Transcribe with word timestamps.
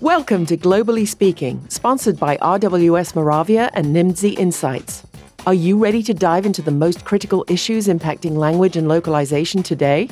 Welcome 0.00 0.46
to 0.46 0.56
Globally 0.56 1.06
Speaking, 1.06 1.62
sponsored 1.68 2.18
by 2.18 2.38
RWS 2.38 3.14
Moravia 3.14 3.68
and 3.74 3.94
Nimdzi 3.94 4.38
Insights. 4.38 5.02
Are 5.46 5.52
you 5.52 5.76
ready 5.76 6.02
to 6.04 6.14
dive 6.14 6.46
into 6.46 6.62
the 6.62 6.70
most 6.70 7.04
critical 7.04 7.44
issues 7.48 7.86
impacting 7.86 8.38
language 8.38 8.78
and 8.78 8.88
localization 8.88 9.62
today? 9.62 10.08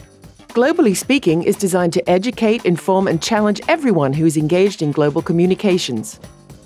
Globally 0.49 0.95
Speaking 0.95 1.43
is 1.43 1.57
designed 1.57 1.95
to 1.95 2.07
educate, 2.07 2.67
inform, 2.67 3.09
and 3.09 3.23
challenge 3.23 3.63
everyone 3.67 4.13
who 4.13 4.27
is 4.27 4.37
engaged 4.37 4.83
in 4.83 4.93
global 4.93 5.23
communications. 5.23 6.21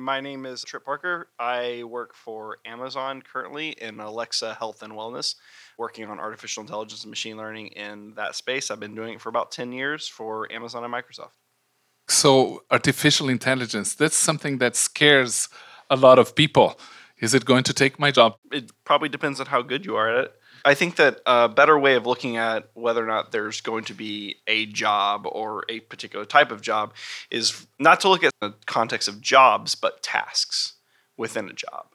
My 0.00 0.18
name 0.18 0.46
is 0.46 0.64
Tripp 0.64 0.86
Parker. 0.86 1.28
I 1.38 1.84
work 1.84 2.14
for 2.14 2.56
Amazon 2.64 3.20
currently 3.20 3.70
in 3.72 4.00
Alexa 4.00 4.54
Health 4.54 4.82
and 4.82 4.94
Wellness, 4.94 5.34
working 5.76 6.06
on 6.06 6.18
artificial 6.18 6.62
intelligence 6.62 7.02
and 7.04 7.10
machine 7.10 7.36
learning 7.36 7.66
in 7.68 8.14
that 8.14 8.34
space. 8.34 8.70
I've 8.70 8.80
been 8.80 8.94
doing 8.94 9.14
it 9.14 9.20
for 9.20 9.28
about 9.28 9.50
10 9.50 9.72
years 9.72 10.08
for 10.08 10.50
Amazon 10.50 10.84
and 10.84 10.94
Microsoft. 10.94 11.32
So, 12.08 12.62
artificial 12.70 13.28
intelligence, 13.28 13.94
that's 13.94 14.16
something 14.16 14.56
that 14.58 14.74
scares 14.74 15.50
a 15.90 15.96
lot 15.96 16.18
of 16.18 16.34
people. 16.34 16.80
Is 17.18 17.34
it 17.34 17.44
going 17.44 17.64
to 17.64 17.74
take 17.74 17.98
my 17.98 18.10
job? 18.10 18.36
It 18.50 18.72
probably 18.84 19.10
depends 19.10 19.38
on 19.38 19.46
how 19.46 19.60
good 19.60 19.84
you 19.84 19.96
are 19.96 20.08
at 20.08 20.24
it. 20.24 20.39
I 20.64 20.74
think 20.74 20.96
that 20.96 21.20
a 21.26 21.48
better 21.48 21.78
way 21.78 21.94
of 21.94 22.06
looking 22.06 22.36
at 22.36 22.70
whether 22.74 23.02
or 23.02 23.06
not 23.06 23.32
there's 23.32 23.60
going 23.60 23.84
to 23.84 23.94
be 23.94 24.36
a 24.46 24.66
job 24.66 25.26
or 25.26 25.64
a 25.68 25.80
particular 25.80 26.24
type 26.24 26.50
of 26.50 26.60
job 26.60 26.92
is 27.30 27.66
not 27.78 28.00
to 28.00 28.08
look 28.08 28.24
at 28.24 28.32
the 28.40 28.54
context 28.66 29.08
of 29.08 29.20
jobs, 29.20 29.74
but 29.74 30.02
tasks 30.02 30.74
within 31.16 31.48
a 31.48 31.52
job. 31.52 31.86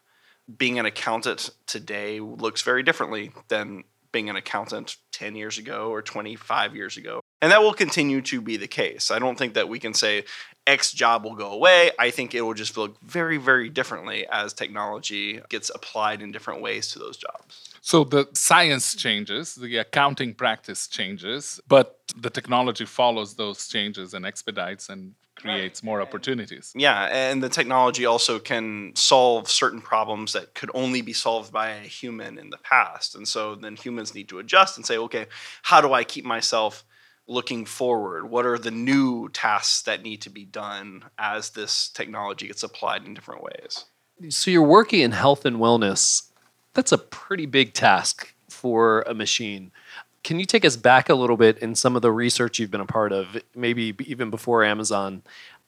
Being 0.57 0.79
an 0.79 0.85
accountant 0.85 1.49
today 1.65 2.19
looks 2.19 2.61
very 2.61 2.83
differently 2.83 3.31
than 3.47 3.83
being 4.11 4.29
an 4.29 4.35
accountant 4.35 4.97
10 5.11 5.35
years 5.35 5.57
ago 5.57 5.89
or 5.89 6.01
25 6.01 6.75
years 6.75 6.97
ago. 6.97 7.21
And 7.41 7.51
that 7.51 7.61
will 7.61 7.73
continue 7.73 8.21
to 8.21 8.41
be 8.41 8.57
the 8.57 8.67
case. 8.67 9.11
I 9.11 9.19
don't 9.19 9.37
think 9.37 9.53
that 9.53 9.69
we 9.69 9.79
can 9.79 9.93
say 9.93 10.23
X 10.67 10.91
job 10.91 11.23
will 11.23 11.35
go 11.35 11.51
away. 11.51 11.91
I 11.99 12.09
think 12.09 12.33
it 12.33 12.41
will 12.41 12.53
just 12.53 12.75
look 12.77 12.99
very, 13.01 13.37
very 13.37 13.69
differently 13.69 14.25
as 14.31 14.53
technology 14.53 15.41
gets 15.49 15.69
applied 15.69 16.21
in 16.21 16.31
different 16.31 16.61
ways 16.61 16.89
to 16.91 16.99
those 16.99 17.17
jobs. 17.17 17.75
So 17.81 18.03
the 18.03 18.27
science 18.33 18.95
changes, 18.95 19.55
the 19.55 19.77
accounting 19.77 20.33
practice 20.33 20.87
changes, 20.87 21.59
but 21.67 21.99
the 22.17 22.31
technology 22.31 22.85
follows 22.85 23.35
those 23.35 23.67
changes 23.67 24.15
and 24.15 24.25
expedites 24.25 24.89
and 24.89 25.13
creates 25.35 25.83
more 25.83 26.01
opportunities. 26.01 26.73
Yeah, 26.75 27.03
and 27.11 27.43
the 27.43 27.49
technology 27.49 28.05
also 28.05 28.39
can 28.39 28.93
solve 28.95 29.49
certain 29.49 29.81
problems 29.81 30.33
that 30.33 30.55
could 30.55 30.71
only 30.73 31.01
be 31.01 31.13
solved 31.13 31.51
by 31.53 31.69
a 31.69 31.81
human 31.81 32.39
in 32.39 32.49
the 32.49 32.57
past. 32.57 33.15
And 33.15 33.27
so 33.27 33.53
then 33.53 33.75
humans 33.75 34.15
need 34.15 34.29
to 34.29 34.39
adjust 34.39 34.77
and 34.77 34.85
say, 34.85 34.97
okay, 34.97 35.27
how 35.61 35.81
do 35.81 35.93
I 35.93 36.03
keep 36.03 36.25
myself 36.25 36.83
looking 37.27 37.65
forward? 37.65 38.29
What 38.29 38.45
are 38.45 38.57
the 38.57 38.71
new 38.71 39.29
tasks 39.29 39.81
that 39.83 40.03
need 40.03 40.21
to 40.21 40.29
be 40.29 40.45
done 40.45 41.05
as 41.17 41.51
this 41.51 41.89
technology 41.89 42.47
gets 42.47 42.63
applied 42.63 43.05
in 43.05 43.13
different 43.13 43.43
ways? 43.43 43.85
So 44.29 44.51
you're 44.51 44.63
working 44.63 45.01
in 45.01 45.11
health 45.11 45.45
and 45.45 45.57
wellness. 45.57 46.29
That's 46.73 46.91
a 46.91 46.97
pretty 46.97 47.45
big 47.45 47.73
task 47.73 48.33
for 48.49 49.01
a 49.01 49.13
machine. 49.13 49.71
Can 50.23 50.39
you 50.39 50.45
take 50.45 50.65
us 50.65 50.75
back 50.75 51.09
a 51.09 51.15
little 51.15 51.37
bit 51.37 51.59
in 51.59 51.75
some 51.75 51.95
of 51.95 52.01
the 52.01 52.11
research 52.11 52.57
you've 52.57 52.71
been 52.71 52.81
a 52.81 52.85
part 52.85 53.11
of, 53.11 53.37
maybe 53.55 53.93
even 54.05 54.29
before 54.29 54.63
Amazon? 54.63 55.21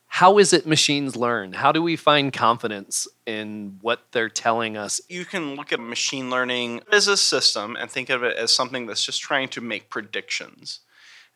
How 0.07 0.37
is 0.39 0.53
it 0.53 0.65
machines 0.65 1.15
learn? 1.15 1.53
How 1.53 1.71
do 1.71 1.83
we 1.83 1.95
find 1.95 2.31
confidence 2.31 3.07
in 3.25 3.77
what 3.81 4.05
they're 4.13 4.29
telling 4.29 4.77
us? 4.77 5.01
You 5.09 5.25
can 5.25 5.55
look 5.55 5.73
at 5.73 5.79
machine 5.79 6.29
learning 6.29 6.81
as 6.91 7.07
a 7.07 7.17
system 7.17 7.75
and 7.75 7.91
think 7.91 8.09
of 8.09 8.23
it 8.23 8.35
as 8.37 8.51
something 8.51 8.87
that's 8.87 9.05
just 9.05 9.21
trying 9.21 9.49
to 9.49 9.61
make 9.61 9.89
predictions. 9.89 10.79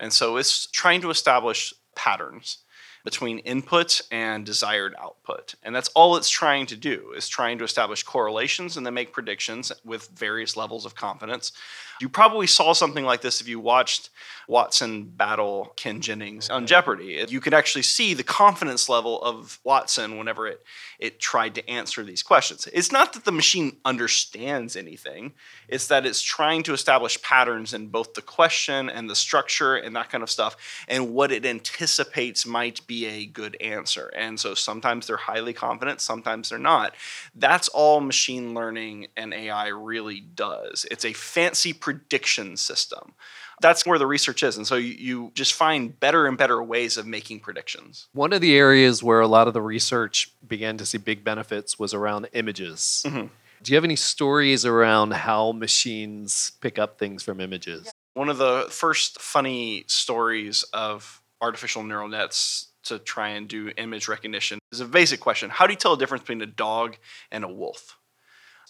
And 0.02 0.12
so 0.12 0.36
it's 0.36 0.66
trying 0.66 1.00
to 1.02 1.10
establish 1.10 1.74
patterns 1.96 2.58
between 3.04 3.40
input 3.40 4.02
and 4.12 4.46
desired 4.46 4.94
output. 5.00 5.56
And 5.64 5.76
that's 5.76 5.90
all 5.90 6.16
it's 6.18 6.30
trying 6.30 6.66
to 6.68 6.76
do 6.76 7.14
is 7.16 7.28
trying 7.28 7.58
to 7.60 7.64
establish 7.64 8.04
correlations 8.04 8.78
and 8.78 8.86
then 8.86 8.94
make 8.94 9.14
predictions 9.14 9.72
with 9.84 10.10
various 10.10 10.56
levels 10.56 10.86
of 10.86 10.96
confidence. 10.96 11.52
You 12.00 12.10
probably 12.10 12.48
saw 12.48 12.74
something 12.74 13.06
like 13.06 13.22
this 13.22 13.42
if 13.42 13.48
you 13.48 13.60
watched 13.60 14.10
Watson 14.48 15.04
battle 15.04 15.74
Ken 15.76 16.02
Jennings 16.02 16.50
on 16.50 16.68
Jeopardy. 16.68 17.26
You 17.28 17.42
could 17.42 17.54
actually 17.54 17.84
see 17.84 18.14
the 18.14 18.24
confidence 18.24 18.90
level 18.90 19.22
of 19.22 19.60
Watson 19.64 20.18
whenever 20.18 20.48
it 20.48 20.64
it 21.02 21.20
tried 21.20 21.56
to 21.56 21.68
answer 21.68 22.04
these 22.04 22.22
questions. 22.22 22.68
It's 22.72 22.92
not 22.92 23.14
that 23.14 23.26
the 23.26 23.32
machine 23.32 23.78
understands 23.84 24.76
anything, 24.76 25.34
it's 25.68 25.88
that 25.88 26.06
it's 26.06 26.22
trying 26.22 26.62
to 26.64 26.74
establish 26.74 27.22
patterns 27.24 27.74
in 27.74 27.88
both 27.88 28.14
the 28.14 28.22
question 28.22 28.88
and 28.88 29.10
the 29.10 29.16
structure 29.16 29.76
and 29.76 29.96
that 29.96 30.12
kind 30.12 30.24
of 30.24 30.30
stuff 30.30 30.56
and 30.88 31.14
what 31.14 31.32
it 31.32 31.46
anticipates 31.46 32.46
might 32.46 32.86
be 32.86 33.08
a 33.08 33.26
good 33.26 33.58
answer. 33.60 34.12
And 34.16 34.40
so 34.40 34.54
sometimes 34.54 35.08
they're 35.08 35.18
highly 35.18 35.54
confident, 35.54 36.02
sometimes 36.02 36.50
they're 36.50 36.60
not. 36.60 36.94
That's 37.34 37.68
all 37.70 38.00
machine 38.00 38.54
learning 38.54 39.08
and 39.18 39.34
AI 39.34 39.70
really 39.70 40.20
does. 40.20 40.86
It's 40.92 41.06
a 41.06 41.14
fancy 41.14 41.74
prediction 41.74 42.58
system 42.58 43.14
that's 43.62 43.86
where 43.86 44.00
the 44.00 44.08
research 44.08 44.44
is. 44.44 44.58
And 44.58 44.66
so 44.66 44.76
you, 44.76 44.94
you, 44.94 45.32
just 45.36 45.54
find 45.54 45.98
better 46.00 46.28
and 46.28 46.38
better 46.38 46.62
ways 46.62 46.98
of 46.98 47.06
making 47.06 47.40
predictions. 47.40 48.08
One 48.14 48.34
of 48.34 48.42
the 48.42 48.56
areas 48.56 49.04
where 49.04 49.22
a 49.22 49.28
lot 49.28 49.48
of 49.48 49.54
the 49.54 49.62
research 49.62 50.32
began 50.48 50.78
to 50.78 50.86
see 50.86 50.98
big 50.98 51.24
benefits 51.24 51.78
was 51.80 51.94
around 51.94 52.28
images. 52.34 53.04
Mm-hmm. 53.06 53.28
Do 53.64 53.72
you 53.72 53.76
have 53.76 53.84
any 53.84 53.96
stories 53.96 54.66
around 54.66 55.14
how 55.14 55.52
machines 55.52 56.54
pick 56.62 56.80
up 56.80 56.98
things 56.98 57.22
from 57.22 57.40
images? 57.40 57.92
One 58.16 58.28
of 58.28 58.38
the 58.38 58.68
first 58.70 59.22
funny 59.22 59.86
stories 59.88 60.64
of 60.74 61.22
artificial 61.40 61.84
neural 61.84 62.08
nets 62.08 62.68
to 62.84 62.98
try 62.98 63.30
and 63.30 63.48
do 63.48 63.72
image 63.78 64.08
recognition 64.08 64.60
is 64.72 64.80
a 64.80 64.86
basic 64.86 65.20
question 65.20 65.50
How 65.50 65.68
do 65.68 65.74
you 65.74 65.78
tell 65.78 65.96
the 65.96 66.00
difference 66.00 66.24
between 66.24 66.42
a 66.42 66.48
dog 66.48 66.98
and 67.32 67.44
a 67.44 67.48
wolf? 67.48 67.98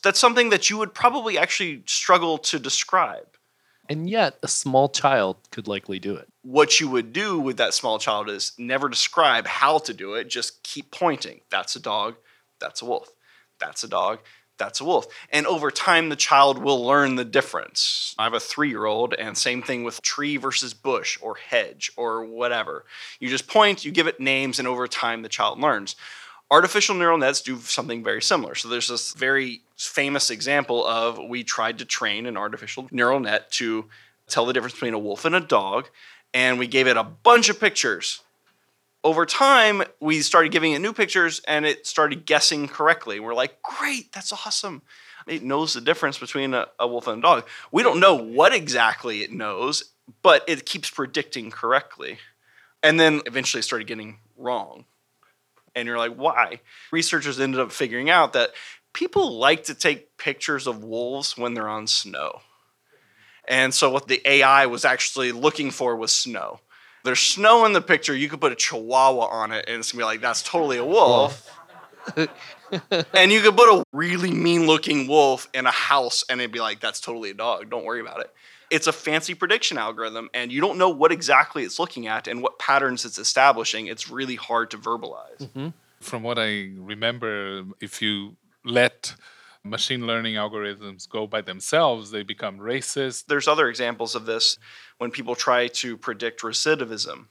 That's 0.03 0.19
something 0.19 0.49
that 0.49 0.69
you 0.69 0.77
would 0.77 0.93
probably 0.93 1.37
actually 1.37 1.83
struggle 1.85 2.37
to 2.39 2.59
describe. 2.59 3.27
And 3.91 4.09
yet, 4.09 4.37
a 4.41 4.47
small 4.47 4.87
child 4.87 5.35
could 5.51 5.67
likely 5.67 5.99
do 5.99 6.15
it. 6.15 6.29
What 6.43 6.79
you 6.79 6.87
would 6.87 7.11
do 7.11 7.37
with 7.41 7.57
that 7.57 7.73
small 7.73 7.99
child 7.99 8.29
is 8.29 8.53
never 8.57 8.87
describe 8.87 9.45
how 9.45 9.79
to 9.79 9.93
do 9.93 10.13
it, 10.13 10.29
just 10.29 10.63
keep 10.63 10.91
pointing. 10.91 11.41
That's 11.49 11.75
a 11.75 11.79
dog, 11.81 12.15
that's 12.57 12.81
a 12.81 12.85
wolf. 12.85 13.09
That's 13.59 13.83
a 13.83 13.89
dog, 13.89 14.19
that's 14.57 14.79
a 14.79 14.85
wolf. 14.85 15.07
And 15.29 15.45
over 15.45 15.71
time, 15.71 16.07
the 16.07 16.15
child 16.15 16.57
will 16.57 16.81
learn 16.81 17.17
the 17.17 17.25
difference. 17.25 18.15
I 18.17 18.23
have 18.23 18.33
a 18.33 18.39
three 18.39 18.69
year 18.69 18.85
old, 18.85 19.13
and 19.13 19.37
same 19.37 19.61
thing 19.61 19.83
with 19.83 20.01
tree 20.01 20.37
versus 20.37 20.73
bush 20.73 21.19
or 21.21 21.35
hedge 21.35 21.91
or 21.97 22.23
whatever. 22.23 22.85
You 23.19 23.27
just 23.27 23.49
point, 23.49 23.83
you 23.83 23.91
give 23.91 24.07
it 24.07 24.21
names, 24.21 24.57
and 24.57 24.69
over 24.69 24.87
time, 24.87 25.21
the 25.21 25.27
child 25.27 25.59
learns. 25.59 25.97
Artificial 26.51 26.95
neural 26.95 27.17
nets 27.17 27.39
do 27.39 27.57
something 27.61 28.03
very 28.03 28.21
similar. 28.21 28.55
So 28.55 28.67
there's 28.67 28.89
this 28.89 29.13
very 29.13 29.61
famous 29.77 30.29
example 30.29 30.85
of 30.85 31.17
we 31.17 31.45
tried 31.45 31.79
to 31.79 31.85
train 31.85 32.25
an 32.25 32.35
artificial 32.35 32.89
neural 32.91 33.21
net 33.21 33.49
to 33.53 33.85
tell 34.27 34.45
the 34.45 34.51
difference 34.51 34.73
between 34.73 34.93
a 34.93 34.99
wolf 34.99 35.23
and 35.23 35.33
a 35.33 35.39
dog, 35.39 35.89
and 36.33 36.59
we 36.59 36.67
gave 36.67 36.87
it 36.87 36.97
a 36.97 37.03
bunch 37.03 37.47
of 37.47 37.57
pictures. 37.57 38.21
Over 39.01 39.25
time, 39.25 39.81
we 40.01 40.21
started 40.21 40.51
giving 40.51 40.73
it 40.73 40.79
new 40.79 40.91
pictures 40.91 41.41
and 41.47 41.65
it 41.65 41.87
started 41.87 42.25
guessing 42.25 42.67
correctly. 42.67 43.21
We're 43.21 43.33
like, 43.33 43.61
great, 43.61 44.11
that's 44.11 44.33
awesome. 44.33 44.81
It 45.27 45.43
knows 45.43 45.73
the 45.73 45.81
difference 45.81 46.17
between 46.17 46.53
a, 46.53 46.67
a 46.77 46.85
wolf 46.85 47.07
and 47.07 47.19
a 47.19 47.21
dog. 47.21 47.47
We 47.71 47.81
don't 47.81 48.01
know 48.01 48.15
what 48.15 48.53
exactly 48.53 49.23
it 49.23 49.31
knows, 49.31 49.85
but 50.21 50.43
it 50.47 50.65
keeps 50.65 50.89
predicting 50.89 51.49
correctly. 51.49 52.19
And 52.83 52.99
then 52.99 53.21
eventually 53.25 53.63
started 53.63 53.87
getting 53.87 54.17
wrong 54.37 54.85
And 55.75 55.87
you're 55.87 55.97
like, 55.97 56.15
why? 56.15 56.59
Researchers 56.91 57.39
ended 57.39 57.59
up 57.59 57.71
figuring 57.71 58.09
out 58.09 58.33
that 58.33 58.51
people 58.93 59.37
like 59.37 59.63
to 59.65 59.73
take 59.73 60.17
pictures 60.17 60.67
of 60.67 60.83
wolves 60.83 61.37
when 61.37 61.53
they're 61.53 61.69
on 61.69 61.87
snow. 61.87 62.41
And 63.47 63.73
so 63.73 63.89
what 63.89 64.07
the 64.07 64.21
AI 64.25 64.65
was 64.67 64.85
actually 64.85 65.31
looking 65.31 65.71
for 65.71 65.95
was 65.95 66.11
snow. 66.11 66.59
There's 67.03 67.19
snow 67.19 67.65
in 67.65 67.73
the 67.73 67.81
picture, 67.81 68.15
you 68.15 68.29
could 68.29 68.41
put 68.41 68.51
a 68.51 68.55
chihuahua 68.55 69.25
on 69.25 69.51
it 69.51 69.65
and 69.67 69.79
it's 69.79 69.91
gonna 69.91 70.01
be 70.01 70.05
like, 70.05 70.21
that's 70.21 70.43
totally 70.43 70.77
a 70.77 70.85
wolf. 70.85 71.49
and 73.13 73.31
you 73.31 73.41
could 73.41 73.55
put 73.55 73.69
a 73.69 73.83
really 73.91 74.31
mean 74.31 74.67
looking 74.67 75.07
wolf 75.07 75.49
in 75.53 75.65
a 75.65 75.71
house 75.71 76.23
and 76.29 76.39
it'd 76.39 76.51
be 76.51 76.59
like, 76.59 76.79
that's 76.79 76.99
totally 76.99 77.31
a 77.31 77.33
dog. 77.33 77.69
Don't 77.69 77.85
worry 77.85 78.01
about 78.01 78.21
it. 78.21 78.31
It's 78.71 78.87
a 78.87 78.93
fancy 78.93 79.33
prediction 79.35 79.77
algorithm, 79.77 80.29
and 80.33 80.51
you 80.51 80.61
don't 80.61 80.77
know 80.77 80.89
what 80.89 81.11
exactly 81.11 81.63
it's 81.63 81.77
looking 81.77 82.07
at 82.07 82.27
and 82.27 82.41
what 82.41 82.57
patterns 82.57 83.03
it's 83.03 83.19
establishing. 83.19 83.87
It's 83.87 84.09
really 84.09 84.35
hard 84.35 84.71
to 84.71 84.77
verbalize. 84.77 85.39
Mm-hmm. 85.39 85.67
From 85.99 86.23
what 86.23 86.39
I 86.39 86.71
remember, 86.77 87.65
if 87.81 88.01
you 88.01 88.37
let 88.63 89.13
machine 89.63 90.07
learning 90.07 90.35
algorithms 90.35 91.07
go 91.07 91.27
by 91.27 91.41
themselves, 91.41 92.11
they 92.11 92.23
become 92.23 92.57
racist. 92.57 93.25
There's 93.27 93.47
other 93.47 93.67
examples 93.67 94.15
of 94.15 94.25
this 94.25 94.57
when 94.97 95.11
people 95.11 95.35
try 95.35 95.67
to 95.67 95.97
predict 95.97 96.41
recidivism 96.41 97.25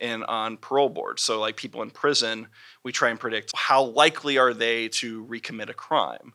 in 0.00 0.22
on 0.24 0.56
parole 0.58 0.88
boards. 0.88 1.22
So 1.22 1.40
like 1.40 1.56
people 1.56 1.82
in 1.82 1.90
prison, 1.90 2.48
we 2.84 2.92
try 2.92 3.10
and 3.10 3.18
predict 3.18 3.52
how 3.54 3.82
likely 3.84 4.36
are 4.38 4.52
they 4.52 4.88
to 4.88 5.24
recommit 5.24 5.70
a 5.70 5.74
crime. 5.74 6.34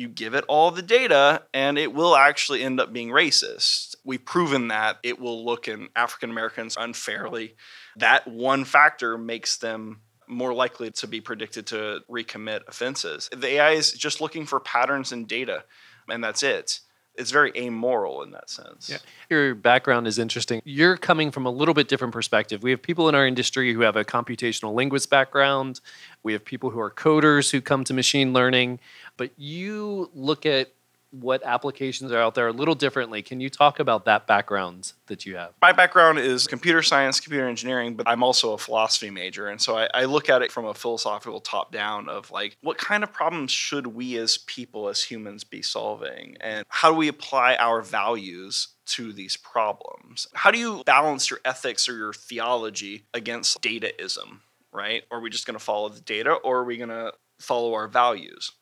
You 0.00 0.08
give 0.08 0.32
it 0.32 0.46
all 0.48 0.70
the 0.70 0.80
data 0.80 1.42
and 1.52 1.76
it 1.76 1.92
will 1.92 2.16
actually 2.16 2.62
end 2.62 2.80
up 2.80 2.90
being 2.90 3.10
racist. 3.10 3.96
We've 4.02 4.24
proven 4.24 4.68
that 4.68 4.96
it 5.02 5.20
will 5.20 5.44
look 5.44 5.68
in 5.68 5.90
African 5.94 6.30
Americans 6.30 6.74
unfairly. 6.80 7.54
That 7.96 8.26
one 8.26 8.64
factor 8.64 9.18
makes 9.18 9.58
them 9.58 10.00
more 10.26 10.54
likely 10.54 10.90
to 10.92 11.06
be 11.06 11.20
predicted 11.20 11.66
to 11.66 12.00
recommit 12.10 12.62
offenses. 12.66 13.28
The 13.36 13.46
AI 13.48 13.72
is 13.72 13.92
just 13.92 14.22
looking 14.22 14.46
for 14.46 14.58
patterns 14.58 15.12
in 15.12 15.26
data, 15.26 15.64
and 16.08 16.24
that's 16.24 16.42
it. 16.42 16.80
It's 17.16 17.30
very 17.30 17.52
amoral 17.56 18.22
in 18.22 18.30
that 18.30 18.48
sense. 18.48 18.88
Yeah. 18.88 18.98
Your 19.28 19.54
background 19.54 20.06
is 20.06 20.18
interesting. 20.18 20.62
You're 20.64 20.96
coming 20.96 21.30
from 21.30 21.44
a 21.44 21.50
little 21.50 21.74
bit 21.74 21.88
different 21.88 22.12
perspective. 22.12 22.62
We 22.62 22.70
have 22.70 22.80
people 22.80 23.08
in 23.08 23.14
our 23.14 23.26
industry 23.26 23.74
who 23.74 23.80
have 23.80 23.96
a 23.96 24.04
computational 24.04 24.74
linguist 24.74 25.10
background. 25.10 25.80
We 26.22 26.32
have 26.32 26.44
people 26.44 26.70
who 26.70 26.80
are 26.80 26.90
coders 26.90 27.50
who 27.50 27.60
come 27.60 27.84
to 27.84 27.94
machine 27.94 28.32
learning, 28.32 28.80
but 29.16 29.30
you 29.36 30.10
look 30.14 30.46
at 30.46 30.72
what 31.10 31.42
applications 31.44 32.12
are 32.12 32.18
out 32.18 32.34
there 32.34 32.48
a 32.48 32.52
little 32.52 32.74
differently. 32.74 33.22
Can 33.22 33.40
you 33.40 33.50
talk 33.50 33.80
about 33.80 34.04
that 34.04 34.26
background 34.26 34.92
that 35.06 35.26
you 35.26 35.36
have? 35.36 35.52
My 35.60 35.72
background 35.72 36.18
is 36.18 36.46
computer 36.46 36.82
science, 36.82 37.20
computer 37.20 37.48
engineering, 37.48 37.94
but 37.94 38.08
I'm 38.08 38.22
also 38.22 38.52
a 38.52 38.58
philosophy 38.58 39.10
major. 39.10 39.48
And 39.48 39.60
so 39.60 39.76
I, 39.76 39.88
I 39.92 40.04
look 40.04 40.28
at 40.28 40.42
it 40.42 40.52
from 40.52 40.66
a 40.66 40.74
philosophical 40.74 41.40
top 41.40 41.72
down 41.72 42.08
of 42.08 42.30
like, 42.30 42.56
what 42.62 42.78
kind 42.78 43.02
of 43.02 43.12
problems 43.12 43.50
should 43.50 43.88
we 43.88 44.16
as 44.18 44.38
people, 44.38 44.88
as 44.88 45.02
humans, 45.02 45.44
be 45.44 45.62
solving? 45.62 46.36
And 46.40 46.64
how 46.68 46.90
do 46.90 46.96
we 46.96 47.08
apply 47.08 47.56
our 47.56 47.82
values 47.82 48.68
to 48.86 49.12
these 49.12 49.36
problems? 49.36 50.26
How 50.34 50.50
do 50.50 50.58
you 50.58 50.82
balance 50.84 51.30
your 51.30 51.40
ethics 51.44 51.88
or 51.88 51.96
your 51.96 52.12
theology 52.12 53.04
against 53.14 53.60
dataism, 53.62 54.40
right? 54.72 55.02
Are 55.10 55.20
we 55.20 55.30
just 55.30 55.46
going 55.46 55.58
to 55.58 55.64
follow 55.64 55.88
the 55.88 56.00
data 56.00 56.32
or 56.32 56.58
are 56.58 56.64
we 56.64 56.76
going 56.76 56.90
to 56.90 57.12
follow 57.40 57.74
our 57.74 57.88
values? 57.88 58.52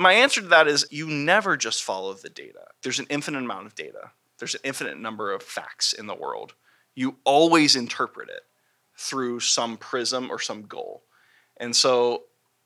My 0.00 0.14
answer 0.14 0.40
to 0.40 0.46
that 0.46 0.66
is 0.66 0.86
you 0.90 1.06
never 1.06 1.58
just 1.58 1.82
follow 1.82 2.14
the 2.14 2.30
data. 2.30 2.64
There's 2.82 2.98
an 2.98 3.06
infinite 3.10 3.44
amount 3.44 3.66
of 3.66 3.74
data, 3.74 4.12
there's 4.38 4.54
an 4.54 4.62
infinite 4.64 4.98
number 4.98 5.30
of 5.30 5.42
facts 5.42 5.92
in 5.92 6.06
the 6.06 6.14
world. 6.14 6.54
You 6.94 7.16
always 7.24 7.76
interpret 7.76 8.30
it 8.30 8.40
through 8.96 9.40
some 9.40 9.76
prism 9.76 10.30
or 10.30 10.38
some 10.38 10.62
goal. 10.62 11.02
And 11.58 11.76
so, 11.76 12.22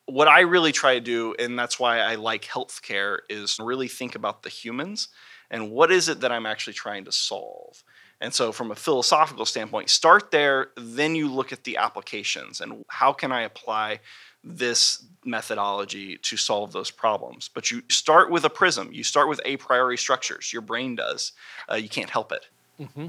what 0.07 0.29
I 0.29 0.41
really 0.43 0.71
try 0.71 0.95
to 0.95 1.01
do, 1.01 1.35
and 1.37 1.59
that's 1.59 1.81
why 1.81 1.99
I 1.99 2.15
like 2.15 2.45
healthcare, 2.45 3.19
is 3.29 3.59
really 3.59 3.89
think 3.89 4.15
about 4.15 4.45
the 4.45 4.49
humans 4.49 5.09
and 5.51 5.73
what 5.73 5.91
is 5.91 6.09
it 6.09 6.21
that 6.21 6.31
I'm 6.31 6.47
actually 6.47 6.75
trying 6.75 7.05
to 7.07 7.13
solve. 7.13 7.83
And 8.21 8.33
so, 8.33 8.53
from 8.53 8.71
a 8.71 8.77
philosophical 8.77 9.45
standpoint, 9.45 9.91
start 9.91 10.31
there, 10.31 10.69
then 10.77 11.17
you 11.17 11.29
look 11.29 11.53
at 11.53 11.65
the 11.65 11.79
applications 11.79 12.61
and 12.61 12.85
how 12.87 13.13
can 13.13 13.33
I 13.33 13.43
apply 13.43 13.99
this 14.45 15.05
methodology 15.25 16.19
to 16.19 16.37
solve 16.37 16.73
those 16.73 16.91
problems. 16.91 17.49
But 17.49 17.71
you 17.71 17.83
start 17.89 18.31
with 18.31 18.45
a 18.45 18.51
prism, 18.51 18.93
you 18.93 19.03
start 19.03 19.29
with 19.29 19.41
a 19.45 19.57
priori 19.57 19.97
structures. 19.97 20.53
Your 20.53 20.63
brain 20.63 20.97
does. 20.97 21.33
Uh, 21.71 21.77
you 21.77 21.89
can't 21.89 22.11
help 22.11 22.31
it. 22.31 22.49
Mm-hmm. 22.81 23.07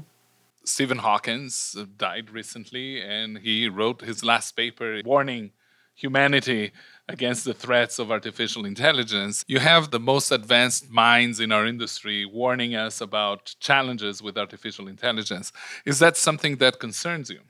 Stephen 0.64 0.98
Hawkins 0.98 1.76
died 1.96 2.30
recently, 2.30 3.00
and 3.00 3.38
he 3.38 3.68
wrote 3.68 4.00
his 4.00 4.24
last 4.24 4.56
paper 4.56 5.00
warning 5.04 5.52
humanity 5.94 6.72
against 7.08 7.44
the 7.44 7.54
threats 7.54 7.98
of 7.98 8.10
artificial 8.10 8.66
intelligence. 8.66 9.44
You 9.46 9.60
have 9.60 9.90
the 9.90 10.00
most 10.00 10.30
advanced 10.32 10.90
minds 10.90 11.40
in 11.40 11.52
our 11.52 11.64
industry 11.64 12.26
warning 12.26 12.74
us 12.74 13.00
about 13.00 13.54
challenges 13.60 14.20
with 14.20 14.36
artificial 14.36 14.88
intelligence. 14.88 15.52
Is 15.84 16.00
that 16.00 16.16
something 16.16 16.56
that 16.56 16.80
concerns 16.80 17.30
you? 17.30 17.40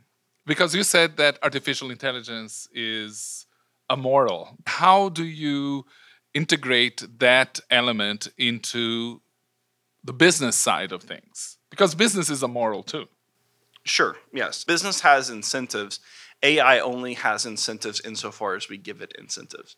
Because 0.47 0.75
you 0.75 0.85
said 0.85 1.17
that 1.17 1.39
artificial 1.43 1.91
intelligence 1.91 2.69
is 2.73 3.46
amoral. 3.91 4.59
How 4.67 5.09
do 5.09 5.25
you 5.25 5.87
integrate 6.35 7.03
that 7.19 7.61
element 7.71 8.29
into 8.37 9.21
the 10.05 10.13
business 10.13 10.57
side 10.57 10.93
of 10.93 11.03
things? 11.03 11.59
Because 11.71 11.95
business 11.95 12.31
is 12.31 12.43
amoral 12.43 12.83
too. 12.83 13.07
Sure, 13.85 14.17
yes. 14.33 14.65
Business 14.65 15.01
has 15.01 15.31
incentives. 15.31 16.01
AI 16.43 16.81
only 16.81 17.15
has 17.15 17.47
incentives 17.47 18.01
insofar 18.05 18.57
as 18.57 18.69
we 18.69 18.77
give 18.77 19.01
it 19.01 19.15
incentives. 19.19 19.77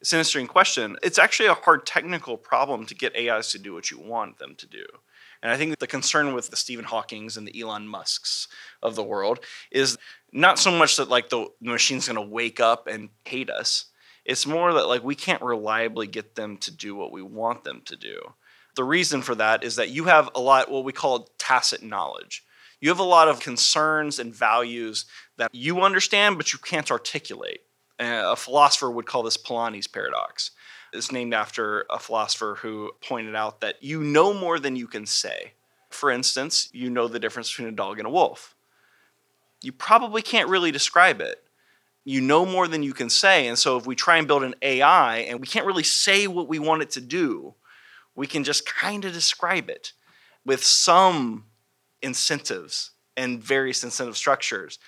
It's 0.00 0.12
an 0.12 0.20
interesting 0.20 0.46
question. 0.46 0.96
It's 1.02 1.18
actually 1.18 1.48
a 1.48 1.54
hard 1.54 1.84
technical 1.86 2.36
problem 2.36 2.86
to 2.86 2.94
get 2.94 3.16
AIs 3.16 3.50
to 3.52 3.58
do 3.58 3.74
what 3.74 3.90
you 3.90 3.98
want 3.98 4.38
them 4.38 4.54
to 4.56 4.66
do. 4.66 4.84
And 5.42 5.52
I 5.52 5.56
think 5.56 5.78
the 5.78 5.86
concern 5.86 6.34
with 6.34 6.50
the 6.50 6.56
Stephen 6.56 6.84
Hawkings 6.84 7.36
and 7.36 7.46
the 7.46 7.60
Elon 7.60 7.86
Musks 7.86 8.48
of 8.82 8.96
the 8.96 9.02
world 9.02 9.40
is 9.70 9.96
not 10.32 10.58
so 10.58 10.70
much 10.70 10.96
that 10.96 11.08
like 11.08 11.28
the 11.28 11.46
machine's 11.60 12.08
going 12.08 12.16
to 12.16 12.34
wake 12.34 12.60
up 12.60 12.86
and 12.86 13.10
hate 13.24 13.50
us. 13.50 13.86
It's 14.24 14.46
more 14.46 14.72
that 14.74 14.88
like 14.88 15.02
we 15.02 15.14
can't 15.14 15.42
reliably 15.42 16.06
get 16.06 16.34
them 16.34 16.56
to 16.58 16.70
do 16.70 16.94
what 16.94 17.12
we 17.12 17.22
want 17.22 17.64
them 17.64 17.82
to 17.86 17.96
do. 17.96 18.34
The 18.74 18.84
reason 18.84 19.22
for 19.22 19.34
that 19.36 19.64
is 19.64 19.76
that 19.76 19.90
you 19.90 20.04
have 20.04 20.30
a 20.34 20.40
lot 20.40 20.70
what 20.70 20.84
we 20.84 20.92
call 20.92 21.28
tacit 21.38 21.82
knowledge. 21.82 22.44
You 22.80 22.90
have 22.90 22.98
a 22.98 23.04
lot 23.04 23.28
of 23.28 23.40
concerns 23.40 24.18
and 24.18 24.34
values 24.34 25.06
that 25.36 25.54
you 25.54 25.80
understand 25.80 26.36
but 26.36 26.52
you 26.52 26.58
can't 26.58 26.90
articulate. 26.90 27.60
a 27.98 28.36
philosopher 28.36 28.90
would 28.90 29.06
call 29.06 29.22
this 29.22 29.36
Polanyi's 29.36 29.88
paradox 29.88 30.50
is 30.92 31.12
named 31.12 31.34
after 31.34 31.84
a 31.90 31.98
philosopher 31.98 32.58
who 32.60 32.92
pointed 33.00 33.34
out 33.34 33.60
that 33.60 33.82
you 33.82 34.02
know 34.02 34.32
more 34.32 34.58
than 34.58 34.76
you 34.76 34.86
can 34.86 35.06
say. 35.06 35.52
For 35.90 36.10
instance, 36.10 36.68
you 36.72 36.90
know 36.90 37.08
the 37.08 37.18
difference 37.18 37.50
between 37.50 37.68
a 37.68 37.72
dog 37.72 37.98
and 37.98 38.06
a 38.06 38.10
wolf. 38.10 38.54
You 39.62 39.72
probably 39.72 40.22
can't 40.22 40.48
really 40.48 40.70
describe 40.70 41.20
it. 41.20 41.42
You 42.04 42.20
know 42.20 42.46
more 42.46 42.68
than 42.68 42.82
you 42.82 42.94
can 42.94 43.10
say. 43.10 43.48
And 43.48 43.58
so 43.58 43.76
if 43.76 43.86
we 43.86 43.94
try 43.94 44.16
and 44.16 44.26
build 44.26 44.42
an 44.42 44.54
AI 44.62 45.18
and 45.18 45.40
we 45.40 45.46
can't 45.46 45.66
really 45.66 45.82
say 45.82 46.26
what 46.26 46.48
we 46.48 46.58
want 46.58 46.82
it 46.82 46.90
to 46.90 47.00
do, 47.00 47.54
we 48.14 48.26
can 48.26 48.44
just 48.44 48.66
kind 48.66 49.04
of 49.04 49.12
describe 49.12 49.68
it 49.68 49.92
with 50.44 50.64
some 50.64 51.44
incentives 52.02 52.92
and 53.16 53.42
various 53.42 53.84
incentive 53.84 54.16
structures. 54.16 54.78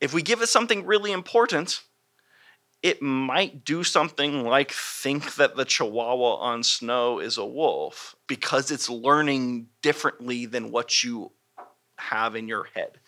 If 0.00 0.12
we 0.12 0.22
give 0.22 0.42
it 0.42 0.48
something 0.48 0.84
really 0.84 1.12
important, 1.12 1.82
it 2.86 3.02
might 3.02 3.64
do 3.64 3.82
something 3.82 4.44
like 4.44 4.70
think 4.70 5.34
that 5.34 5.56
the 5.56 5.64
chihuahua 5.64 6.36
on 6.36 6.62
snow 6.62 7.18
is 7.18 7.36
a 7.36 7.44
wolf 7.44 8.14
because 8.28 8.70
it's 8.70 8.88
learning 8.88 9.66
differently 9.82 10.46
than 10.46 10.70
what 10.70 11.02
you 11.02 11.32
have 11.98 12.36
in 12.36 12.46
your 12.46 12.68
head. 12.74 13.00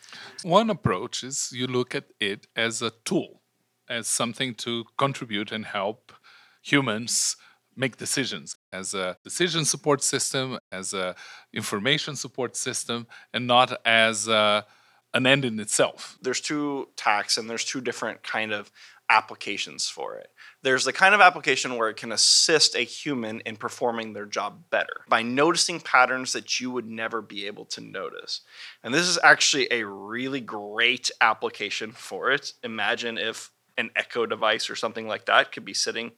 One 0.42 0.68
approach 0.68 1.22
is 1.22 1.52
you 1.52 1.68
look 1.68 1.94
at 1.94 2.06
it 2.18 2.48
as 2.56 2.82
a 2.82 2.90
tool, 3.04 3.40
as 3.88 4.08
something 4.08 4.56
to 4.56 4.84
contribute 4.96 5.52
and 5.52 5.64
help 5.64 6.12
humans 6.60 7.36
make 7.76 7.98
decisions 7.98 8.56
as 8.72 8.94
a 8.94 9.16
decision 9.22 9.64
support 9.64 10.02
system, 10.02 10.58
as 10.72 10.92
a 10.92 11.14
information 11.52 12.16
support 12.16 12.56
system, 12.56 13.06
and 13.32 13.46
not 13.46 13.80
as 13.84 14.26
a, 14.26 14.66
an 15.14 15.24
end 15.24 15.44
in 15.44 15.60
itself. 15.60 16.18
There's 16.20 16.40
two 16.40 16.88
tacks 16.96 17.38
and 17.38 17.48
there's 17.48 17.64
two 17.64 17.80
different 17.80 18.24
kind 18.24 18.52
of 18.52 18.72
applications 19.10 19.88
for 19.88 20.16
it. 20.16 20.30
There's 20.62 20.84
the 20.84 20.92
kind 20.92 21.14
of 21.14 21.20
application 21.20 21.76
where 21.76 21.88
it 21.88 21.96
can 21.96 22.12
assist 22.12 22.74
a 22.74 22.80
human 22.80 23.40
in 23.40 23.56
performing 23.56 24.12
their 24.12 24.26
job 24.26 24.64
better 24.70 25.04
by 25.08 25.22
noticing 25.22 25.80
patterns 25.80 26.32
that 26.32 26.60
you 26.60 26.70
would 26.70 26.86
never 26.86 27.22
be 27.22 27.46
able 27.46 27.64
to 27.66 27.80
notice. 27.80 28.42
And 28.82 28.92
this 28.92 29.06
is 29.06 29.18
actually 29.22 29.68
a 29.70 29.86
really 29.86 30.40
great 30.40 31.10
application 31.20 31.92
for 31.92 32.30
it. 32.30 32.52
Imagine 32.62 33.18
if 33.18 33.50
an 33.76 33.90
echo 33.96 34.26
device 34.26 34.68
or 34.68 34.76
something 34.76 35.06
like 35.06 35.26
that 35.26 35.52
could 35.52 35.64
be 35.64 35.74
sitting 35.74 36.12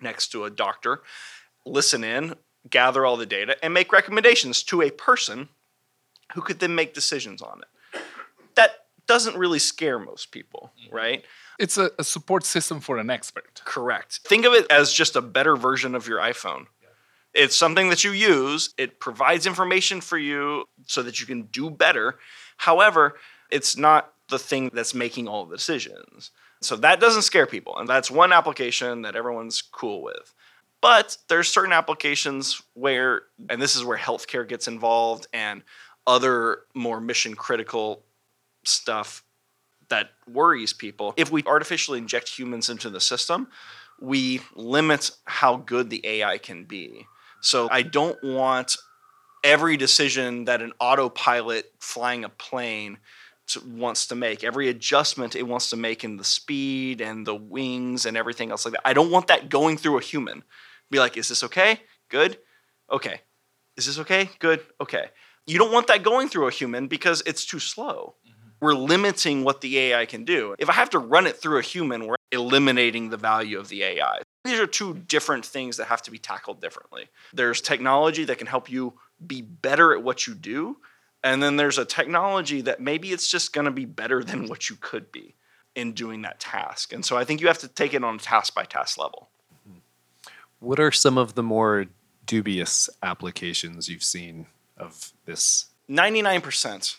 next 0.00 0.28
to 0.28 0.44
a 0.44 0.50
doctor, 0.50 1.02
listen 1.64 2.04
in, 2.04 2.34
gather 2.68 3.04
all 3.04 3.16
the 3.16 3.26
data, 3.26 3.56
and 3.62 3.72
make 3.72 3.92
recommendations 3.92 4.62
to 4.64 4.82
a 4.82 4.90
person 4.90 5.48
who 6.34 6.42
could 6.42 6.60
then 6.60 6.74
make 6.74 6.94
decisions 6.94 7.42
on 7.42 7.60
it. 7.62 8.00
That 8.54 8.70
doesn't 9.06 9.36
really 9.36 9.58
scare 9.58 9.98
most 9.98 10.30
people, 10.30 10.72
mm-hmm. 10.80 10.94
right? 10.94 11.24
It's 11.58 11.76
a, 11.76 11.90
a 11.98 12.04
support 12.04 12.44
system 12.44 12.80
for 12.80 12.98
an 12.98 13.10
expert. 13.10 13.62
Correct. 13.64 14.20
Think 14.24 14.44
of 14.44 14.52
it 14.52 14.70
as 14.70 14.92
just 14.92 15.16
a 15.16 15.22
better 15.22 15.56
version 15.56 15.94
of 15.94 16.08
your 16.08 16.18
iPhone. 16.18 16.66
It's 17.34 17.56
something 17.56 17.88
that 17.88 18.04
you 18.04 18.12
use, 18.12 18.74
it 18.76 19.00
provides 19.00 19.46
information 19.46 20.00
for 20.02 20.18
you 20.18 20.64
so 20.86 21.02
that 21.02 21.18
you 21.18 21.26
can 21.26 21.42
do 21.44 21.70
better. 21.70 22.18
However, 22.58 23.16
it's 23.50 23.76
not 23.76 24.12
the 24.28 24.38
thing 24.38 24.70
that's 24.72 24.94
making 24.94 25.28
all 25.28 25.46
the 25.46 25.56
decisions. 25.56 26.30
So 26.60 26.76
that 26.76 27.00
doesn't 27.00 27.22
scare 27.22 27.46
people. 27.46 27.78
And 27.78 27.88
that's 27.88 28.10
one 28.10 28.32
application 28.32 29.02
that 29.02 29.16
everyone's 29.16 29.62
cool 29.62 30.02
with. 30.02 30.34
But 30.80 31.16
there's 31.28 31.48
certain 31.48 31.72
applications 31.72 32.60
where, 32.74 33.22
and 33.48 33.62
this 33.62 33.76
is 33.76 33.84
where 33.84 33.98
healthcare 33.98 34.46
gets 34.46 34.68
involved 34.68 35.26
and 35.32 35.62
other 36.06 36.62
more 36.74 37.00
mission 37.00 37.34
critical 37.34 38.04
stuff 38.64 39.24
that 39.92 40.10
worries 40.26 40.72
people. 40.72 41.12
If 41.18 41.30
we 41.30 41.42
artificially 41.44 41.98
inject 41.98 42.28
humans 42.28 42.70
into 42.70 42.88
the 42.88 43.00
system, 43.00 43.48
we 44.00 44.40
limit 44.56 45.10
how 45.26 45.56
good 45.56 45.90
the 45.90 46.00
AI 46.04 46.38
can 46.38 46.64
be. 46.64 47.06
So 47.42 47.68
I 47.70 47.82
don't 47.82 48.16
want 48.24 48.76
every 49.44 49.76
decision 49.76 50.46
that 50.46 50.62
an 50.62 50.72
autopilot 50.80 51.70
flying 51.78 52.24
a 52.24 52.30
plane 52.30 52.98
to, 53.48 53.60
wants 53.60 54.06
to 54.06 54.14
make, 54.14 54.42
every 54.44 54.68
adjustment 54.68 55.36
it 55.36 55.42
wants 55.42 55.68
to 55.70 55.76
make 55.76 56.04
in 56.04 56.16
the 56.16 56.24
speed 56.24 57.02
and 57.02 57.26
the 57.26 57.34
wings 57.34 58.06
and 58.06 58.16
everything 58.16 58.50
else 58.50 58.64
like 58.64 58.72
that. 58.72 58.88
I 58.88 58.94
don't 58.94 59.10
want 59.10 59.26
that 59.26 59.50
going 59.50 59.76
through 59.76 59.98
a 59.98 60.02
human. 60.02 60.42
Be 60.90 61.00
like, 61.00 61.18
is 61.18 61.28
this 61.28 61.44
okay? 61.44 61.80
Good. 62.08 62.38
Okay. 62.90 63.20
Is 63.76 63.86
this 63.86 63.98
okay? 63.98 64.30
Good. 64.38 64.60
Okay. 64.80 65.06
You 65.46 65.58
don't 65.58 65.72
want 65.72 65.88
that 65.88 66.02
going 66.02 66.28
through 66.28 66.46
a 66.46 66.52
human 66.52 66.86
because 66.86 67.22
it's 67.26 67.44
too 67.44 67.58
slow. 67.58 68.14
Mm-hmm. 68.62 68.78
We're 68.78 68.86
limiting 68.86 69.44
what 69.44 69.60
the 69.60 69.78
AI 69.78 70.06
can 70.06 70.24
do. 70.24 70.54
If 70.58 70.70
I 70.70 70.72
have 70.74 70.90
to 70.90 70.98
run 70.98 71.26
it 71.26 71.36
through 71.36 71.58
a 71.58 71.62
human, 71.62 72.06
we're 72.06 72.16
eliminating 72.30 73.10
the 73.10 73.16
value 73.16 73.58
of 73.58 73.68
the 73.68 73.82
AI. 73.82 74.20
These 74.44 74.58
are 74.58 74.66
two 74.66 74.94
different 74.94 75.44
things 75.44 75.76
that 75.76 75.86
have 75.86 76.02
to 76.02 76.10
be 76.10 76.18
tackled 76.18 76.60
differently. 76.60 77.08
There's 77.32 77.60
technology 77.60 78.24
that 78.24 78.38
can 78.38 78.46
help 78.46 78.70
you 78.70 78.94
be 79.24 79.42
better 79.42 79.94
at 79.94 80.02
what 80.02 80.26
you 80.26 80.34
do, 80.34 80.78
and 81.22 81.42
then 81.42 81.56
there's 81.56 81.78
a 81.78 81.84
technology 81.84 82.60
that 82.62 82.80
maybe 82.80 83.12
it's 83.12 83.30
just 83.30 83.52
going 83.52 83.66
to 83.66 83.70
be 83.70 83.84
better 83.84 84.24
than 84.24 84.46
what 84.48 84.68
you 84.68 84.76
could 84.80 85.12
be 85.12 85.34
in 85.74 85.92
doing 85.92 86.22
that 86.22 86.40
task. 86.40 86.92
And 86.92 87.04
so 87.04 87.16
I 87.16 87.24
think 87.24 87.40
you 87.40 87.46
have 87.46 87.58
to 87.58 87.68
take 87.68 87.94
it 87.94 88.04
on 88.04 88.16
a 88.16 88.18
task 88.18 88.54
by 88.54 88.64
task 88.64 88.98
level. 88.98 89.28
What 90.58 90.78
are 90.78 90.92
some 90.92 91.18
of 91.18 91.34
the 91.34 91.42
more 91.42 91.86
dubious 92.24 92.88
applications 93.02 93.88
you've 93.88 94.04
seen 94.04 94.46
of 94.76 95.12
this? 95.24 95.66
99% 95.90 96.96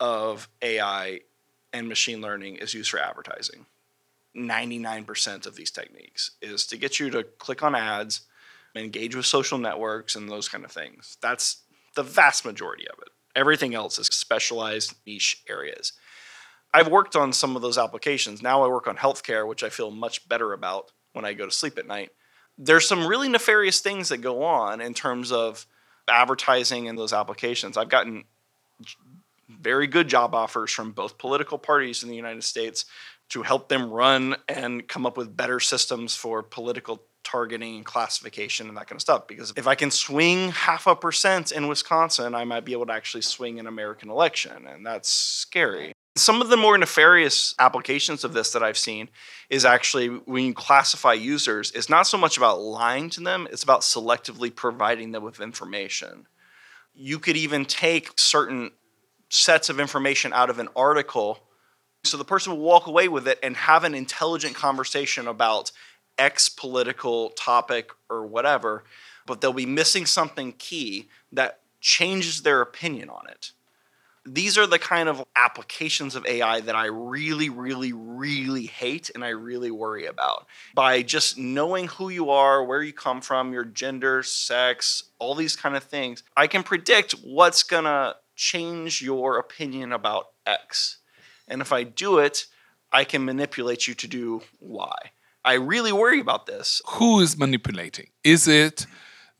of 0.00 0.48
AI 0.62 1.20
and 1.72 1.88
machine 1.88 2.20
learning 2.20 2.56
is 2.56 2.74
used 2.74 2.90
for 2.90 2.98
advertising. 2.98 3.66
99% 4.36 5.46
of 5.46 5.56
these 5.56 5.70
techniques 5.70 6.32
is 6.40 6.66
to 6.66 6.76
get 6.76 7.00
you 7.00 7.10
to 7.10 7.24
click 7.24 7.62
on 7.62 7.74
ads, 7.74 8.22
engage 8.74 9.14
with 9.16 9.26
social 9.26 9.58
networks, 9.58 10.14
and 10.14 10.28
those 10.28 10.48
kind 10.48 10.64
of 10.64 10.70
things. 10.70 11.16
That's 11.20 11.62
the 11.94 12.02
vast 12.02 12.44
majority 12.44 12.86
of 12.88 12.98
it. 13.00 13.08
Everything 13.34 13.74
else 13.74 13.98
is 13.98 14.06
specialized 14.08 14.94
niche 15.06 15.42
areas. 15.48 15.92
I've 16.72 16.88
worked 16.88 17.16
on 17.16 17.32
some 17.32 17.56
of 17.56 17.62
those 17.62 17.78
applications. 17.78 18.42
Now 18.42 18.62
I 18.62 18.68
work 18.68 18.86
on 18.86 18.96
healthcare, 18.96 19.46
which 19.46 19.62
I 19.62 19.68
feel 19.68 19.90
much 19.90 20.28
better 20.28 20.52
about 20.52 20.92
when 21.12 21.24
I 21.24 21.32
go 21.32 21.46
to 21.46 21.50
sleep 21.50 21.78
at 21.78 21.86
night. 21.86 22.10
There's 22.58 22.86
some 22.86 23.06
really 23.06 23.28
nefarious 23.28 23.80
things 23.80 24.10
that 24.10 24.18
go 24.18 24.42
on 24.42 24.80
in 24.80 24.92
terms 24.92 25.32
of 25.32 25.66
advertising 26.08 26.86
in 26.86 26.96
those 26.96 27.12
applications. 27.12 27.76
I've 27.76 27.88
gotten 27.88 28.24
very 29.48 29.86
good 29.86 30.08
job 30.08 30.34
offers 30.34 30.70
from 30.70 30.92
both 30.92 31.18
political 31.18 31.58
parties 31.58 32.02
in 32.02 32.08
the 32.08 32.16
United 32.16 32.44
States 32.44 32.84
to 33.30 33.42
help 33.42 33.68
them 33.68 33.90
run 33.90 34.36
and 34.48 34.86
come 34.88 35.06
up 35.06 35.16
with 35.16 35.36
better 35.36 35.60
systems 35.60 36.14
for 36.14 36.42
political 36.42 37.02
targeting 37.24 37.76
and 37.76 37.84
classification 37.84 38.68
and 38.68 38.76
that 38.76 38.86
kind 38.86 38.96
of 38.96 39.02
stuff. 39.02 39.26
Because 39.26 39.52
if 39.56 39.66
I 39.66 39.74
can 39.74 39.90
swing 39.90 40.50
half 40.50 40.86
a 40.86 40.96
percent 40.96 41.52
in 41.52 41.68
Wisconsin, 41.68 42.34
I 42.34 42.44
might 42.44 42.64
be 42.64 42.72
able 42.72 42.86
to 42.86 42.92
actually 42.92 43.22
swing 43.22 43.58
an 43.58 43.66
American 43.66 44.10
election, 44.10 44.66
and 44.66 44.84
that's 44.84 45.10
scary. 45.10 45.92
Some 46.16 46.40
of 46.40 46.48
the 46.48 46.56
more 46.56 46.76
nefarious 46.76 47.54
applications 47.58 48.24
of 48.24 48.32
this 48.32 48.52
that 48.52 48.62
I've 48.62 48.78
seen 48.78 49.08
is 49.50 49.64
actually 49.64 50.08
when 50.08 50.44
you 50.44 50.54
classify 50.54 51.12
users, 51.12 51.70
it's 51.72 51.88
not 51.88 52.06
so 52.06 52.18
much 52.18 52.36
about 52.36 52.60
lying 52.60 53.08
to 53.10 53.20
them, 53.20 53.46
it's 53.52 53.62
about 53.62 53.82
selectively 53.82 54.54
providing 54.54 55.12
them 55.12 55.22
with 55.22 55.40
information. 55.40 56.26
You 56.94 57.20
could 57.20 57.36
even 57.36 57.66
take 57.66 58.10
certain 58.16 58.72
sets 59.28 59.68
of 59.68 59.80
information 59.80 60.32
out 60.32 60.50
of 60.50 60.58
an 60.58 60.68
article 60.74 61.40
so 62.04 62.16
the 62.16 62.24
person 62.24 62.52
will 62.52 62.60
walk 62.60 62.86
away 62.86 63.08
with 63.08 63.26
it 63.26 63.38
and 63.42 63.56
have 63.56 63.84
an 63.84 63.94
intelligent 63.94 64.54
conversation 64.54 65.26
about 65.26 65.72
X 66.16 66.48
political 66.48 67.30
topic 67.30 67.90
or 68.08 68.26
whatever, 68.26 68.84
but 69.26 69.40
they'll 69.40 69.52
be 69.52 69.66
missing 69.66 70.06
something 70.06 70.52
key 70.52 71.08
that 71.32 71.60
changes 71.80 72.42
their 72.42 72.60
opinion 72.60 73.10
on 73.10 73.28
it 73.28 73.52
these 74.34 74.58
are 74.58 74.66
the 74.66 74.78
kind 74.78 75.08
of 75.08 75.24
applications 75.36 76.14
of 76.14 76.26
AI 76.26 76.60
that 76.60 76.74
I 76.74 76.86
really, 76.86 77.48
really, 77.48 77.92
really 77.92 78.66
hate 78.66 79.10
and 79.14 79.24
I 79.24 79.30
really 79.30 79.70
worry 79.70 80.06
about. 80.06 80.46
By 80.74 81.02
just 81.02 81.38
knowing 81.38 81.88
who 81.88 82.08
you 82.08 82.30
are, 82.30 82.64
where 82.64 82.82
you 82.82 82.92
come 82.92 83.20
from, 83.20 83.52
your 83.52 83.64
gender, 83.64 84.22
sex, 84.22 85.04
all 85.18 85.34
these 85.34 85.56
kind 85.56 85.76
of 85.76 85.84
things, 85.84 86.22
I 86.36 86.46
can 86.46 86.62
predict 86.62 87.12
what's 87.12 87.62
gonna 87.62 88.16
change 88.38 89.02
your 89.02 89.38
opinion 89.38 89.92
about 89.92 90.26
X. 90.46 90.98
And 91.48 91.60
if 91.60 91.72
I 91.72 91.82
do 91.82 92.18
it, 92.18 92.46
I 92.92 93.04
can 93.04 93.24
manipulate 93.24 93.86
you 93.88 93.94
to 93.94 94.08
do 94.08 94.42
Y. 94.60 94.98
I 95.44 95.54
really 95.54 95.92
worry 95.92 96.20
about 96.20 96.46
this. 96.46 96.80
Who 96.96 97.20
is 97.20 97.36
manipulating? 97.36 98.08
Is 98.22 98.46
it 98.46 98.86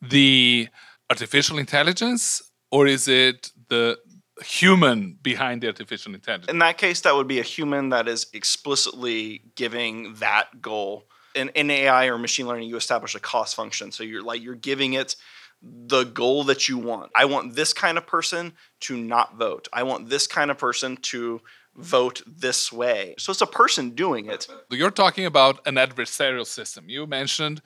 the 0.03 0.69
artificial 1.09 1.59
intelligence 1.59 2.43
or 2.71 2.87
is 2.87 3.09
it 3.09 3.53
the 3.69 3.99
human 4.43 5.19
behind 5.23 5.63
the 5.63 5.67
artificial 5.67 6.15
intelligence. 6.15 6.51
In 6.51 6.59
that 6.61 6.79
case, 6.79 7.01
that 7.03 7.15
would 7.15 7.27
be 7.27 7.41
a 7.41 7.43
human 7.43 7.89
that 7.89 8.07
is 8.09 8.29
explicitly 8.33 9.43
giving 9.57 10.15
that 10.15 10.61
goal. 10.61 11.05
In, 11.35 11.49
in 11.51 11.71
AI 11.71 12.07
or 12.07 12.19
machine 12.19 12.47
learning, 12.47 12.69
you 12.69 12.77
establish 12.77 13.15
a 13.15 13.21
cost 13.21 13.55
function. 13.55 13.93
So 13.93 14.03
you're 14.05 14.23
like 14.23 14.43
you're 14.43 14.55
giving 14.55 14.93
it 14.95 15.17
the 15.63 16.05
goal 16.05 16.45
that 16.45 16.69
you 16.69 16.79
want. 16.79 17.11
I 17.15 17.25
want 17.25 17.55
this 17.55 17.73
kind 17.73 17.99
of 17.99 18.07
person 18.07 18.53
to 18.81 18.97
not 18.97 19.37
vote. 19.37 19.69
I 19.73 19.83
want 19.83 20.09
this 20.09 20.27
kind 20.27 20.51
of 20.51 20.59
person 20.59 20.97
to 20.97 21.41
vote 21.77 22.23
this 22.27 22.73
way. 22.73 23.15
So 23.19 23.31
it's 23.31 23.41
a 23.41 23.47
person 23.47 23.91
doing 23.91 24.27
it. 24.27 24.47
You're 24.71 24.91
talking 24.91 25.25
about 25.25 25.67
an 25.67 25.77
adversarial 25.77 26.47
system. 26.47 26.89
You 26.89 27.07
mentioned 27.07 27.63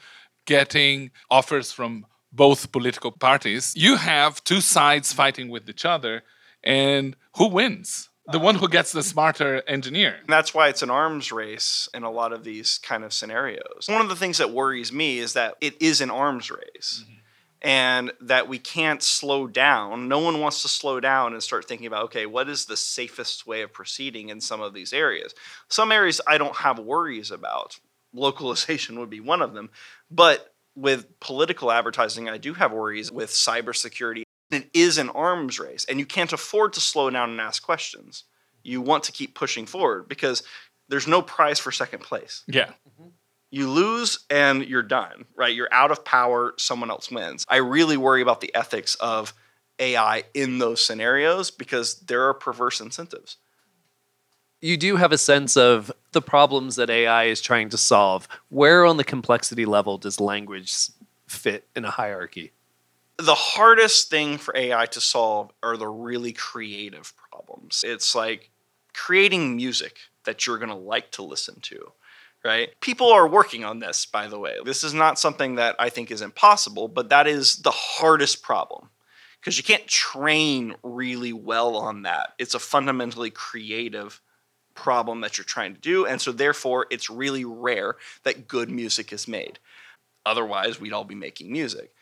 getting 0.47 1.11
offers 1.31 1.73
from 1.73 2.07
both 2.33 2.73
political 2.73 3.13
parties. 3.13 3.75
You 3.77 3.97
have 3.97 4.43
two 4.45 4.61
sides 4.61 5.13
fighting 5.13 5.49
with 5.49 5.69
each 5.69 5.85
other 5.85 6.23
and 6.63 7.17
who 7.37 7.49
wins? 7.49 8.09
The 8.31 8.39
one 8.39 8.55
who 8.55 8.69
gets 8.69 8.93
the 8.93 9.03
smarter 9.03 9.63
engineer. 9.67 10.15
And 10.21 10.29
that's 10.29 10.55
why 10.55 10.69
it's 10.69 10.83
an 10.83 10.91
arms 10.91 11.33
race 11.33 11.89
in 11.93 12.05
a 12.05 12.11
lot 12.11 12.33
of 12.33 12.45
these 12.45 12.79
kind 12.79 13.03
of 13.03 13.13
scenarios. 13.13 13.87
One 13.89 14.01
of 14.01 14.09
the 14.09 14.17
things 14.17 14.39
that 14.39 14.53
worries 14.53 14.93
me 14.93 15.19
is 15.19 15.33
that 15.33 15.55
it 15.61 15.81
is 15.83 16.01
an 16.01 16.11
arms 16.11 16.51
race. 16.51 17.05
Mm-hmm 17.05 17.19
and 17.63 18.13
that 18.21 18.49
we 18.49 18.59
can't 18.59 19.03
slow 19.03 19.47
down. 19.47 20.09
No 20.09 20.19
one 20.19 20.41
wants 20.41 20.63
to 20.63 20.69
slow 20.69 21.01
down 21.01 21.33
and 21.33 21.43
start 21.43 21.67
thinking 21.67 21.87
about, 21.87 22.05
okay, 22.05 22.27
what 22.27 22.49
is 22.49 22.67
the 22.67 22.77
safest 22.77 23.47
way 23.47 23.63
of 23.63 23.73
proceeding 23.73 24.29
in 24.29 24.41
some 24.41 24.61
of 24.61 24.75
these 24.75 24.93
areas? 24.93 25.35
Some 25.69 25.93
areas 25.93 26.21
I 26.27 26.39
don't 26.39 26.57
have 26.57 26.79
worries 26.79 27.31
about. 27.31 27.79
Localization 28.13 28.99
would 29.01 29.11
be 29.11 29.21
one 29.21 29.43
of 29.43 29.55
them. 29.55 29.71
But 30.11 30.53
with 30.75 31.21
political 31.21 31.71
advertising, 31.71 32.29
I 32.29 32.39
do 32.39 32.55
have 32.55 32.73
worries 32.73 33.13
with 33.13 33.31
cybersecurity 33.31 34.25
it 34.53 34.71
is 34.75 34.99
an 34.99 35.09
arms 35.11 35.59
race, 35.59 35.85
and 35.89 35.99
you 35.99 36.07
can't 36.07 36.33
afford 36.33 36.75
to 36.75 36.81
slow 36.81 37.11
down 37.11 37.31
and 37.31 37.41
ask 37.41 37.63
questions. 37.63 38.25
You 38.63 38.81
want 38.81 39.05
to 39.05 39.13
keep 39.13 39.35
pushing 39.35 39.67
forward 39.67 40.09
because 40.09 40.43
there's 40.89 41.07
no 41.07 41.23
prize 41.23 41.59
for 41.59 41.73
second 41.73 42.01
place. 42.01 42.45
Yeah. 42.47 42.73
Mm-hmm. 42.89 43.09
You 43.53 43.71
lose 43.71 44.19
and 44.29 44.65
you're 44.65 44.83
done, 44.83 45.27
right? 45.37 45.55
You're 45.55 45.73
out 45.73 45.93
of 45.93 46.05
power, 46.05 46.55
someone 46.57 46.91
else 46.91 47.11
wins. 47.11 47.47
I 47.49 47.59
really 47.59 47.97
worry 47.97 48.23
about 48.23 48.41
the 48.41 48.53
ethics 48.55 48.97
of 48.97 49.33
AI 49.79 50.25
in 50.35 50.59
those 50.59 50.85
scenarios 50.85 51.53
because 51.53 52.01
there 52.01 52.25
are 52.29 52.35
perverse 52.35 52.81
incentives. 52.81 53.37
You 54.61 54.77
do 54.77 54.97
have 54.97 55.13
a 55.13 55.19
sense 55.19 55.57
of 55.57 55.93
the 56.13 56.23
problems 56.23 56.77
that 56.77 56.91
AI 56.91 57.25
is 57.25 57.41
trying 57.41 57.69
to 57.69 57.79
solve. 57.79 58.27
Where 58.49 58.85
on 58.85 58.97
the 58.97 59.05
complexity 59.05 59.67
level 59.67 59.99
does 59.99 60.19
language 60.19 60.75
fit 61.29 61.69
in 61.77 61.85
a 61.85 61.91
hierarchy? 61.91 62.53
the 63.19 63.35
hardest 63.35 64.11
thing 64.11 64.39
for 64.39 64.57
AI 64.57 64.87
to 64.87 65.01
solve 65.01 65.53
are 65.63 65.77
the 65.77 65.89
really 65.89 66.33
creative 66.33 67.13
problems. 67.31 67.85
It's 67.87 68.15
like 68.15 68.51
creating 68.95 69.57
music 69.57 69.99
that 70.25 70.47
you're 70.47 70.59
going 70.59 70.71
to 70.71 70.75
like 70.75 71.11
to 71.13 71.23
listen 71.23 71.61
to, 71.61 71.93
right? 72.45 72.71
People 72.81 73.11
are 73.11 73.27
working 73.27 73.65
on 73.65 73.79
this, 73.79 74.07
by 74.07 74.27
the 74.27 74.39
way. 74.39 74.57
This 74.65 74.83
is 74.83 74.95
not 74.95 75.19
something 75.19 75.57
that 75.57 75.77
I 75.79 75.89
think 75.89 76.11
is 76.11 76.23
impossible, 76.23 76.89
but 76.89 77.11
that 77.11 77.27
is 77.27 77.57
the 77.57 77.71
hardest 77.71 78.43
problem 78.43 78.89
because 79.41 79.57
you 79.57 79.65
can't 79.65 79.87
train 79.87 80.75
really 80.83 81.33
well 81.33 81.77
on 81.77 82.03
that. 82.03 82.35
It's 82.39 82.55
a 82.55 82.61
fundamentally 82.61 83.31
creative 83.31 84.21
problem 84.75 85.21
that 85.21 85.37
you're 85.37 85.45
trying 85.45 85.75
to 85.75 85.81
do. 85.81 86.07
And 86.07 86.21
so, 86.21 86.33
therefore, 86.33 86.87
it's 86.91 87.11
really 87.11 87.45
rare 87.45 87.97
that 88.25 88.49
good 88.49 88.71
music 88.71 89.13
is 89.13 89.29
made. 89.29 89.59
Otherwise, 90.25 90.81
we'd 90.81 90.93
all 90.93 91.05
be 91.05 91.15
making 91.15 91.53
music. 91.53 91.93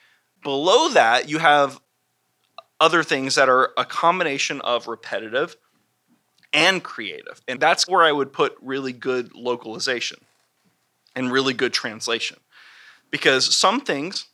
Below 0.42 0.90
that, 0.90 1.28
you 1.28 1.38
have 1.38 1.80
other 2.78 3.02
things 3.02 3.34
that 3.34 3.48
are 3.48 3.72
a 3.76 3.84
combination 3.84 4.60
of 4.62 4.88
repetitive 4.88 5.56
and 6.52 6.82
creative. 6.82 7.40
And 7.46 7.60
that's 7.60 7.86
where 7.86 8.02
I 8.02 8.12
would 8.12 8.32
put 8.32 8.56
really 8.60 8.92
good 8.92 9.34
localization 9.34 10.18
and 11.14 11.32
really 11.32 11.54
good 11.54 11.72
translation. 11.72 12.38
Because 13.10 13.54
some 13.54 13.80
things 13.80 14.26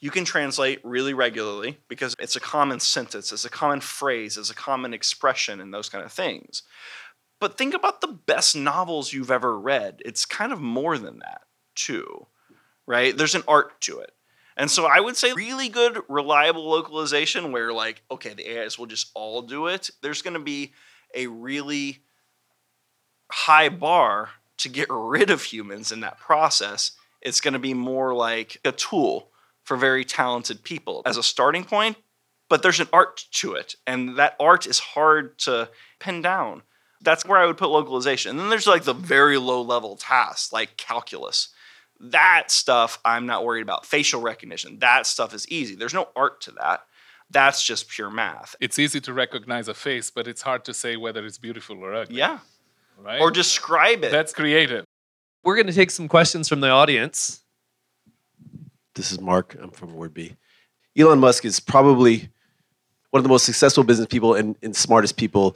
you 0.00 0.10
can 0.10 0.24
translate 0.24 0.80
really 0.84 1.14
regularly 1.14 1.78
because 1.88 2.14
it's 2.18 2.36
a 2.36 2.40
common 2.40 2.78
sentence, 2.78 3.32
it's 3.32 3.46
a 3.46 3.50
common 3.50 3.80
phrase, 3.80 4.36
it's 4.36 4.50
a 4.50 4.54
common 4.54 4.92
expression, 4.92 5.60
and 5.60 5.72
those 5.72 5.88
kind 5.88 6.04
of 6.04 6.12
things. 6.12 6.62
But 7.40 7.58
think 7.58 7.74
about 7.74 8.00
the 8.00 8.08
best 8.08 8.54
novels 8.54 9.12
you've 9.12 9.30
ever 9.30 9.58
read. 9.58 10.02
It's 10.04 10.24
kind 10.24 10.52
of 10.52 10.60
more 10.60 10.98
than 10.98 11.20
that, 11.20 11.42
too, 11.74 12.26
right? 12.86 13.16
There's 13.16 13.34
an 13.34 13.44
art 13.48 13.80
to 13.82 13.98
it. 13.98 14.12
And 14.56 14.70
so 14.70 14.86
I 14.86 15.00
would 15.00 15.16
say 15.16 15.32
really 15.32 15.68
good, 15.68 16.00
reliable 16.08 16.68
localization 16.68 17.50
where, 17.50 17.72
like, 17.72 18.02
okay, 18.10 18.34
the 18.34 18.58
AIs 18.58 18.78
will 18.78 18.86
just 18.86 19.10
all 19.14 19.42
do 19.42 19.66
it. 19.66 19.90
There's 20.00 20.22
going 20.22 20.34
to 20.34 20.40
be 20.40 20.72
a 21.14 21.26
really 21.26 22.02
high 23.30 23.68
bar 23.68 24.30
to 24.58 24.68
get 24.68 24.88
rid 24.90 25.30
of 25.30 25.42
humans 25.42 25.92
in 25.92 26.00
that 26.00 26.18
process. 26.18 26.92
It's 27.20 27.40
going 27.40 27.54
to 27.54 27.60
be 27.60 27.74
more 27.74 28.14
like 28.14 28.58
a 28.64 28.72
tool 28.72 29.30
for 29.62 29.76
very 29.76 30.04
talented 30.04 30.62
people 30.62 31.02
as 31.06 31.16
a 31.16 31.22
starting 31.22 31.64
point, 31.64 31.96
but 32.48 32.62
there's 32.62 32.80
an 32.80 32.88
art 32.92 33.24
to 33.32 33.54
it. 33.54 33.74
And 33.86 34.16
that 34.18 34.36
art 34.38 34.66
is 34.66 34.78
hard 34.78 35.38
to 35.40 35.70
pin 35.98 36.22
down. 36.22 36.62
That's 37.00 37.24
where 37.24 37.38
I 37.38 37.46
would 37.46 37.56
put 37.56 37.70
localization. 37.70 38.30
And 38.30 38.40
then 38.40 38.50
there's 38.50 38.66
like 38.66 38.84
the 38.84 38.94
very 38.94 39.38
low 39.38 39.62
level 39.62 39.96
tasks 39.96 40.52
like 40.52 40.76
calculus. 40.76 41.48
That 42.00 42.50
stuff 42.50 42.98
I'm 43.04 43.26
not 43.26 43.44
worried 43.44 43.62
about. 43.62 43.86
Facial 43.86 44.20
recognition, 44.20 44.78
that 44.80 45.06
stuff 45.06 45.34
is 45.34 45.48
easy. 45.48 45.74
There's 45.74 45.94
no 45.94 46.08
art 46.14 46.40
to 46.42 46.52
that. 46.52 46.84
That's 47.30 47.64
just 47.64 47.88
pure 47.88 48.10
math. 48.10 48.54
It's 48.60 48.78
easy 48.78 49.00
to 49.00 49.12
recognize 49.12 49.66
a 49.68 49.74
face, 49.74 50.10
but 50.10 50.28
it's 50.28 50.42
hard 50.42 50.64
to 50.66 50.74
say 50.74 50.96
whether 50.96 51.24
it's 51.24 51.38
beautiful 51.38 51.78
or 51.78 51.94
ugly. 51.94 52.16
Yeah. 52.16 52.40
Right? 53.04 53.20
Or 53.20 53.30
describe 53.30 54.02
it. 54.02 54.10
That's 54.10 54.32
creative. 54.32 54.86
We're 55.42 55.56
going 55.56 55.66
to 55.66 55.74
take 55.74 55.90
some 55.90 56.08
questions 56.08 56.48
from 56.48 56.60
the 56.60 56.70
audience. 56.70 57.42
This 58.94 59.12
is 59.12 59.20
Mark. 59.20 59.54
I'm 59.60 59.70
from 59.70 59.92
Wordbee. 59.92 60.36
Elon 60.96 61.18
Musk 61.18 61.44
is 61.44 61.60
probably 61.60 62.30
one 63.10 63.18
of 63.18 63.22
the 63.22 63.28
most 63.28 63.44
successful 63.44 63.84
business 63.84 64.06
people 64.06 64.34
and, 64.34 64.56
and 64.62 64.74
smartest 64.74 65.18
people. 65.18 65.54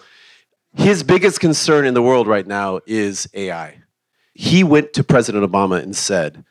His 0.76 1.02
biggest 1.02 1.40
concern 1.40 1.86
in 1.86 1.94
the 1.94 2.02
world 2.02 2.26
right 2.26 2.46
now 2.46 2.80
is 2.86 3.26
AI. 3.32 3.78
He 4.34 4.62
went 4.62 4.92
to 4.92 5.02
President 5.02 5.50
Obama 5.50 5.82
and 5.82 5.96
said, 5.96 6.44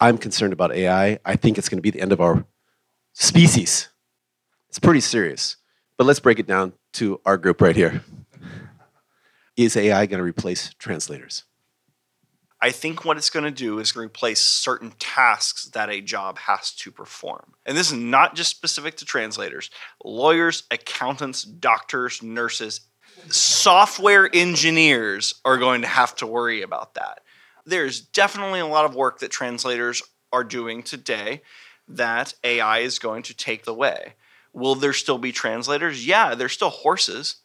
I'm 0.00 0.18
concerned 0.18 0.52
about 0.52 0.74
AI. 0.74 1.20
I 1.24 1.36
think 1.36 1.56
it's 1.56 1.68
going 1.68 1.78
to 1.78 1.82
be 1.82 1.90
the 1.90 2.00
end 2.00 2.10
of 2.10 2.20
our 2.20 2.44
species. 3.12 3.90
It's 4.68 4.80
pretty 4.80 5.00
serious. 5.00 5.56
But 5.96 6.06
let's 6.08 6.18
break 6.20 6.40
it 6.40 6.48
down 6.48 6.72
to 6.94 7.20
our 7.24 7.36
group 7.36 7.60
right 7.60 7.76
here. 7.76 8.02
Is 9.56 9.76
AI 9.76 10.06
going 10.06 10.18
to 10.18 10.24
replace 10.24 10.72
translators? 10.78 11.44
I 12.60 12.70
think 12.70 13.04
what 13.04 13.16
it's 13.16 13.28
going 13.28 13.44
to 13.44 13.50
do 13.50 13.80
is 13.80 13.96
replace 13.96 14.40
certain 14.40 14.92
tasks 14.98 15.66
that 15.70 15.90
a 15.90 16.00
job 16.00 16.38
has 16.38 16.70
to 16.76 16.92
perform. 16.92 17.54
And 17.66 17.76
this 17.76 17.88
is 17.88 17.98
not 17.98 18.36
just 18.36 18.50
specific 18.50 18.96
to 18.98 19.04
translators, 19.04 19.68
lawyers, 20.04 20.62
accountants, 20.70 21.42
doctors, 21.42 22.22
nurses, 22.22 22.82
software 23.28 24.30
engineers 24.32 25.34
are 25.44 25.58
going 25.58 25.82
to 25.82 25.88
have 25.88 26.14
to 26.16 26.26
worry 26.26 26.62
about 26.62 26.94
that. 26.94 27.20
There's 27.66 28.00
definitely 28.00 28.60
a 28.60 28.66
lot 28.66 28.84
of 28.84 28.94
work 28.94 29.18
that 29.18 29.30
translators 29.30 30.02
are 30.32 30.44
doing 30.44 30.82
today 30.82 31.42
that 31.88 32.34
AI 32.42 32.78
is 32.78 32.98
going 32.98 33.24
to 33.24 33.36
take 33.36 33.66
away. 33.66 34.14
Will 34.52 34.76
there 34.76 34.92
still 34.92 35.18
be 35.18 35.32
translators? 35.32 36.06
Yeah, 36.06 36.34
there's 36.34 36.52
still 36.52 36.70
horses. 36.70 37.36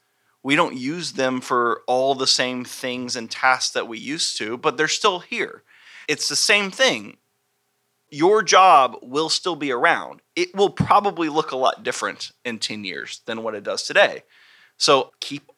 We 0.47 0.55
don't 0.55 0.77
use 0.77 1.11
them 1.11 1.41
for 1.41 1.81
all 1.87 2.15
the 2.15 2.25
same 2.25 2.63
things 2.63 3.17
and 3.17 3.29
tasks 3.29 3.73
that 3.73 3.89
we 3.89 3.99
used 3.99 4.37
to, 4.37 4.55
but 4.55 4.77
they're 4.77 4.87
still 4.87 5.19
here. 5.19 5.63
It's 6.07 6.29
the 6.29 6.37
same 6.37 6.71
thing. 6.71 7.17
Your 8.09 8.41
job 8.43 8.95
will 9.01 9.27
still 9.27 9.57
be 9.57 9.73
around. 9.73 10.21
It 10.37 10.55
will 10.55 10.69
probably 10.69 11.27
look 11.27 11.51
a 11.51 11.57
lot 11.57 11.83
different 11.83 12.31
in 12.45 12.59
10 12.59 12.85
years 12.85 13.19
than 13.25 13.43
what 13.43 13.55
it 13.55 13.63
does 13.65 13.83
today. 13.83 14.23
So 14.77 15.11
keep 15.19 15.51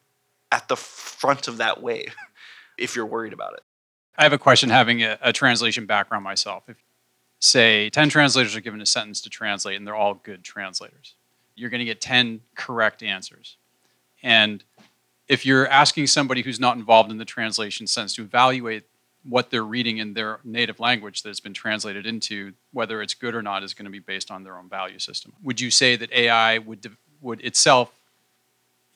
at 0.50 0.66
the 0.66 0.74
front 0.74 1.46
of 1.46 1.58
that 1.58 1.80
wave 1.80 2.16
if 2.76 2.96
you're 2.96 3.06
worried 3.06 3.32
about 3.32 3.52
it. 3.52 3.60
I 4.18 4.24
have 4.24 4.32
a 4.32 4.38
question 4.38 4.70
having 4.70 5.04
a, 5.04 5.16
a 5.22 5.32
translation 5.32 5.86
background 5.86 6.24
myself. 6.24 6.64
If, 6.66 6.78
say, 7.38 7.90
10 7.90 8.08
translators 8.08 8.56
are 8.56 8.60
given 8.60 8.80
a 8.80 8.86
sentence 8.86 9.20
to 9.20 9.30
translate 9.30 9.76
and 9.76 9.86
they're 9.86 9.94
all 9.94 10.14
good 10.14 10.42
translators, 10.42 11.14
you're 11.54 11.70
going 11.70 11.78
to 11.78 11.84
get 11.84 12.00
10 12.00 12.40
correct 12.56 13.04
answers. 13.04 13.56
And 14.22 14.62
if 15.30 15.46
you're 15.46 15.68
asking 15.68 16.08
somebody 16.08 16.42
who's 16.42 16.58
not 16.58 16.76
involved 16.76 17.12
in 17.12 17.16
the 17.16 17.24
translation 17.24 17.86
sense 17.86 18.14
to 18.16 18.22
evaluate 18.22 18.82
what 19.22 19.48
they're 19.48 19.62
reading 19.62 19.98
in 19.98 20.12
their 20.12 20.40
native 20.42 20.80
language 20.80 21.22
that's 21.22 21.38
been 21.38 21.54
translated 21.54 22.04
into, 22.04 22.52
whether 22.72 23.00
it's 23.00 23.14
good 23.14 23.36
or 23.36 23.40
not, 23.40 23.62
is 23.62 23.72
going 23.72 23.84
to 23.84 23.92
be 23.92 24.00
based 24.00 24.32
on 24.32 24.42
their 24.42 24.58
own 24.58 24.68
value 24.68 24.98
system. 24.98 25.32
Would 25.44 25.60
you 25.60 25.70
say 25.70 25.94
that 25.94 26.10
AI 26.10 26.58
would 26.58 26.96
would 27.20 27.40
itself 27.42 27.92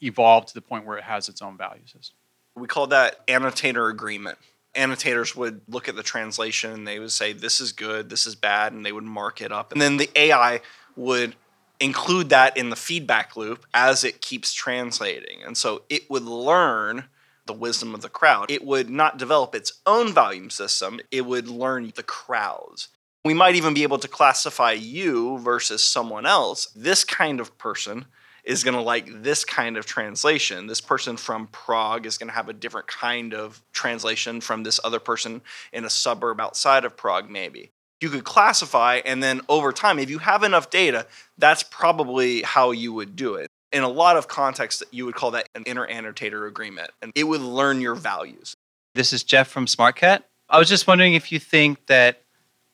evolve 0.02 0.46
to 0.46 0.54
the 0.54 0.60
point 0.60 0.84
where 0.84 0.98
it 0.98 1.04
has 1.04 1.28
its 1.28 1.40
own 1.40 1.56
value 1.56 1.86
system? 1.86 2.16
We 2.56 2.66
call 2.66 2.88
that 2.88 3.20
annotator 3.28 3.88
agreement. 3.88 4.38
Annotators 4.74 5.36
would 5.36 5.60
look 5.68 5.88
at 5.88 5.94
the 5.94 6.02
translation 6.02 6.72
and 6.72 6.88
they 6.88 6.98
would 6.98 7.12
say, 7.12 7.32
this 7.32 7.60
is 7.60 7.70
good, 7.70 8.10
this 8.10 8.26
is 8.26 8.34
bad, 8.34 8.72
and 8.72 8.84
they 8.84 8.90
would 8.90 9.04
mark 9.04 9.40
it 9.40 9.52
up. 9.52 9.70
And 9.70 9.80
then 9.80 9.98
the 9.98 10.10
AI 10.16 10.62
would 10.96 11.36
include 11.84 12.30
that 12.30 12.56
in 12.56 12.70
the 12.70 12.76
feedback 12.76 13.36
loop 13.36 13.66
as 13.74 14.04
it 14.04 14.22
keeps 14.22 14.54
translating. 14.54 15.42
And 15.44 15.54
so 15.54 15.82
it 15.90 16.10
would 16.10 16.24
learn 16.24 17.04
the 17.46 17.52
wisdom 17.52 17.94
of 17.94 18.00
the 18.00 18.08
crowd. 18.08 18.50
It 18.50 18.64
would 18.64 18.88
not 18.88 19.18
develop 19.18 19.54
its 19.54 19.74
own 19.84 20.12
volume 20.12 20.48
system, 20.48 20.98
it 21.10 21.26
would 21.26 21.46
learn 21.46 21.92
the 21.94 22.02
crowds. 22.02 22.88
We 23.22 23.34
might 23.34 23.54
even 23.54 23.74
be 23.74 23.82
able 23.82 23.98
to 23.98 24.08
classify 24.08 24.72
you 24.72 25.38
versus 25.38 25.84
someone 25.84 26.24
else. 26.24 26.66
This 26.74 27.04
kind 27.04 27.38
of 27.38 27.56
person 27.58 28.06
is 28.44 28.64
going 28.64 28.74
to 28.74 28.80
like 28.80 29.22
this 29.22 29.44
kind 29.44 29.76
of 29.76 29.84
translation. 29.84 30.66
This 30.66 30.80
person 30.80 31.16
from 31.18 31.48
Prague 31.48 32.06
is 32.06 32.18
going 32.18 32.28
to 32.28 32.34
have 32.34 32.48
a 32.48 32.54
different 32.54 32.86
kind 32.86 33.34
of 33.34 33.62
translation 33.72 34.40
from 34.40 34.62
this 34.62 34.80
other 34.84 35.00
person 35.00 35.42
in 35.72 35.84
a 35.84 35.90
suburb 35.90 36.40
outside 36.40 36.84
of 36.84 36.96
Prague, 36.96 37.28
maybe 37.30 37.72
you 38.00 38.10
could 38.10 38.24
classify 38.24 39.00
and 39.04 39.22
then 39.22 39.40
over 39.48 39.72
time 39.72 39.98
if 39.98 40.10
you 40.10 40.18
have 40.18 40.42
enough 40.42 40.70
data 40.70 41.06
that's 41.38 41.62
probably 41.62 42.42
how 42.42 42.70
you 42.70 42.92
would 42.92 43.16
do 43.16 43.34
it. 43.34 43.48
In 43.72 43.82
a 43.82 43.88
lot 43.88 44.16
of 44.16 44.28
contexts 44.28 44.82
you 44.90 45.04
would 45.06 45.14
call 45.14 45.30
that 45.32 45.48
an 45.54 45.64
inter 45.66 45.86
annotator 45.86 46.46
agreement 46.46 46.90
and 47.02 47.12
it 47.14 47.24
would 47.24 47.40
learn 47.40 47.80
your 47.80 47.94
values. 47.94 48.56
This 48.94 49.12
is 49.12 49.24
jeff 49.24 49.48
from 49.48 49.66
smartcat. 49.66 50.22
I 50.48 50.58
was 50.58 50.68
just 50.68 50.86
wondering 50.86 51.14
if 51.14 51.32
you 51.32 51.38
think 51.38 51.86
that 51.86 52.22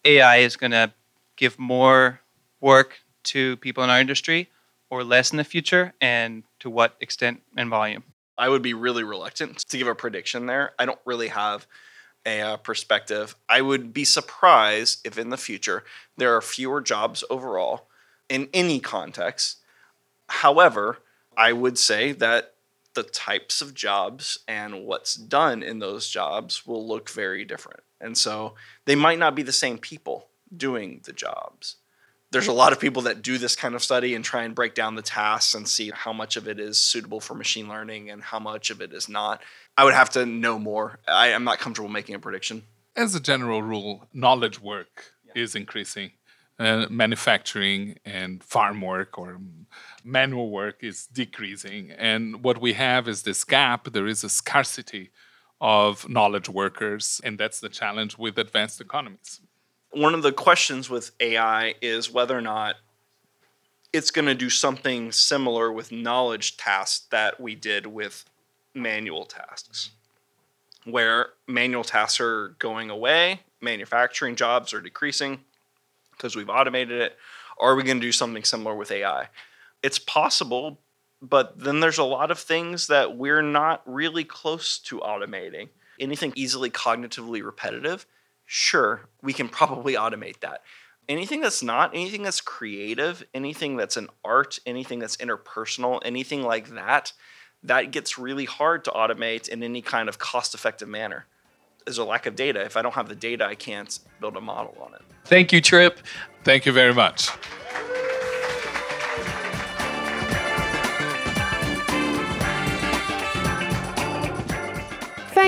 ai 0.04 0.38
is 0.38 0.56
going 0.56 0.72
to 0.72 0.92
give 1.36 1.58
more 1.58 2.20
work 2.60 3.00
to 3.22 3.56
people 3.58 3.84
in 3.84 3.90
our 3.90 4.00
industry 4.00 4.48
or 4.90 5.04
less 5.04 5.30
in 5.30 5.36
the 5.36 5.44
future 5.44 5.94
and 6.00 6.42
to 6.58 6.68
what 6.68 6.96
extent 7.00 7.40
and 7.56 7.70
volume? 7.70 8.02
I 8.36 8.48
would 8.48 8.62
be 8.62 8.74
really 8.74 9.04
reluctant 9.04 9.58
to 9.58 9.78
give 9.78 9.86
a 9.86 9.94
prediction 9.94 10.46
there. 10.46 10.72
I 10.78 10.86
don't 10.86 10.98
really 11.04 11.28
have 11.28 11.66
uh, 12.26 12.56
perspective, 12.58 13.34
I 13.48 13.60
would 13.60 13.92
be 13.92 14.04
surprised 14.04 15.06
if 15.06 15.18
in 15.18 15.30
the 15.30 15.36
future 15.36 15.84
there 16.16 16.34
are 16.36 16.42
fewer 16.42 16.80
jobs 16.80 17.24
overall 17.30 17.88
in 18.28 18.48
any 18.52 18.80
context. 18.80 19.58
However, 20.28 20.98
I 21.36 21.52
would 21.52 21.78
say 21.78 22.12
that 22.12 22.54
the 22.94 23.02
types 23.02 23.60
of 23.60 23.74
jobs 23.74 24.38
and 24.46 24.84
what's 24.84 25.14
done 25.14 25.62
in 25.62 25.78
those 25.78 26.08
jobs 26.08 26.66
will 26.66 26.86
look 26.86 27.08
very 27.08 27.44
different. 27.44 27.80
And 28.00 28.16
so 28.16 28.54
they 28.84 28.96
might 28.96 29.18
not 29.18 29.34
be 29.34 29.42
the 29.42 29.52
same 29.52 29.78
people 29.78 30.28
doing 30.56 31.00
the 31.04 31.12
jobs 31.12 31.76
there's 32.32 32.46
a 32.46 32.52
lot 32.52 32.72
of 32.72 32.78
people 32.78 33.02
that 33.02 33.22
do 33.22 33.38
this 33.38 33.56
kind 33.56 33.74
of 33.74 33.82
study 33.82 34.14
and 34.14 34.24
try 34.24 34.44
and 34.44 34.54
break 34.54 34.74
down 34.74 34.94
the 34.94 35.02
tasks 35.02 35.54
and 35.54 35.66
see 35.66 35.90
how 35.92 36.12
much 36.12 36.36
of 36.36 36.46
it 36.46 36.60
is 36.60 36.78
suitable 36.78 37.20
for 37.20 37.34
machine 37.34 37.68
learning 37.68 38.10
and 38.10 38.22
how 38.22 38.38
much 38.38 38.70
of 38.70 38.80
it 38.80 38.92
is 38.92 39.08
not. 39.08 39.42
I 39.76 39.84
would 39.84 39.94
have 39.94 40.10
to 40.10 40.24
know 40.24 40.58
more. 40.58 41.00
I 41.08 41.28
am 41.28 41.44
not 41.44 41.58
comfortable 41.58 41.88
making 41.88 42.14
a 42.14 42.18
prediction. 42.20 42.62
As 42.96 43.14
a 43.14 43.20
general 43.20 43.62
rule, 43.62 44.08
knowledge 44.12 44.60
work 44.60 45.12
yeah. 45.24 45.42
is 45.42 45.54
increasing. 45.54 46.12
Uh, 46.58 46.86
manufacturing 46.90 47.96
and 48.04 48.44
farm 48.44 48.82
work 48.82 49.18
or 49.18 49.40
manual 50.04 50.50
work 50.50 50.84
is 50.84 51.06
decreasing. 51.06 51.90
And 51.90 52.44
what 52.44 52.60
we 52.60 52.74
have 52.74 53.08
is 53.08 53.22
this 53.22 53.44
gap. 53.44 53.92
There 53.92 54.06
is 54.06 54.22
a 54.22 54.28
scarcity 54.28 55.10
of 55.58 56.06
knowledge 56.08 56.50
workers, 56.50 57.18
and 57.24 57.38
that's 57.38 57.60
the 57.60 57.70
challenge 57.70 58.18
with 58.18 58.38
advanced 58.38 58.80
economies 58.80 59.40
one 59.90 60.14
of 60.14 60.22
the 60.22 60.32
questions 60.32 60.88
with 60.88 61.10
AI 61.20 61.74
is 61.80 62.10
whether 62.10 62.36
or 62.36 62.42
not 62.42 62.76
it's 63.92 64.10
going 64.10 64.26
to 64.26 64.34
do 64.34 64.48
something 64.48 65.10
similar 65.10 65.72
with 65.72 65.90
knowledge 65.90 66.56
tasks 66.56 67.06
that 67.10 67.40
we 67.40 67.54
did 67.54 67.86
with 67.86 68.24
manual 68.72 69.24
tasks, 69.24 69.90
where 70.84 71.30
manual 71.48 71.82
tasks 71.82 72.20
are 72.20 72.54
going 72.60 72.88
away, 72.88 73.40
manufacturing 73.60 74.36
jobs 74.36 74.72
are 74.72 74.80
decreasing 74.80 75.40
because 76.12 76.36
we've 76.36 76.50
automated 76.50 77.00
it. 77.00 77.16
Are 77.58 77.74
we 77.74 77.82
going 77.82 77.98
to 77.98 78.06
do 78.06 78.12
something 78.12 78.44
similar 78.44 78.74
with 78.74 78.92
AI? 78.92 79.28
It's 79.82 79.98
possible, 79.98 80.78
but 81.20 81.58
then 81.58 81.80
there's 81.80 81.98
a 81.98 82.04
lot 82.04 82.30
of 82.30 82.38
things 82.38 82.86
that 82.86 83.16
we're 83.16 83.42
not 83.42 83.82
really 83.86 84.24
close 84.24 84.78
to 84.78 85.00
automating. 85.00 85.68
Anything 85.98 86.32
easily 86.36 86.70
cognitively 86.70 87.44
repetitive, 87.44 88.06
sure, 88.52 89.08
we 89.22 89.32
can 89.32 89.48
probably 89.48 89.94
automate 89.94 90.40
that. 90.40 90.62
Anything 91.08 91.40
that's 91.40 91.62
not, 91.62 91.94
anything 91.94 92.24
that's 92.24 92.40
creative, 92.40 93.22
anything 93.32 93.76
that's 93.76 93.96
an 93.96 94.08
art, 94.24 94.58
anything 94.66 94.98
that's 94.98 95.16
interpersonal, 95.18 96.00
anything 96.04 96.42
like 96.42 96.70
that, 96.70 97.12
that 97.62 97.92
gets 97.92 98.18
really 98.18 98.46
hard 98.46 98.82
to 98.84 98.90
automate 98.90 99.48
in 99.48 99.62
any 99.62 99.82
kind 99.82 100.08
of 100.08 100.18
cost 100.18 100.52
effective 100.52 100.88
manner. 100.88 101.26
There's 101.86 101.98
a 101.98 102.04
lack 102.04 102.26
of 102.26 102.34
data. 102.34 102.60
If 102.62 102.76
I 102.76 102.82
don't 102.82 102.94
have 102.94 103.08
the 103.08 103.14
data, 103.14 103.46
I 103.46 103.54
can't 103.54 103.96
build 104.20 104.36
a 104.36 104.40
model 104.40 104.76
on 104.80 104.94
it. 104.94 105.02
Thank 105.26 105.52
you, 105.52 105.60
Tripp. 105.60 106.00
Thank 106.42 106.66
you 106.66 106.72
very 106.72 106.92
much. 106.92 107.30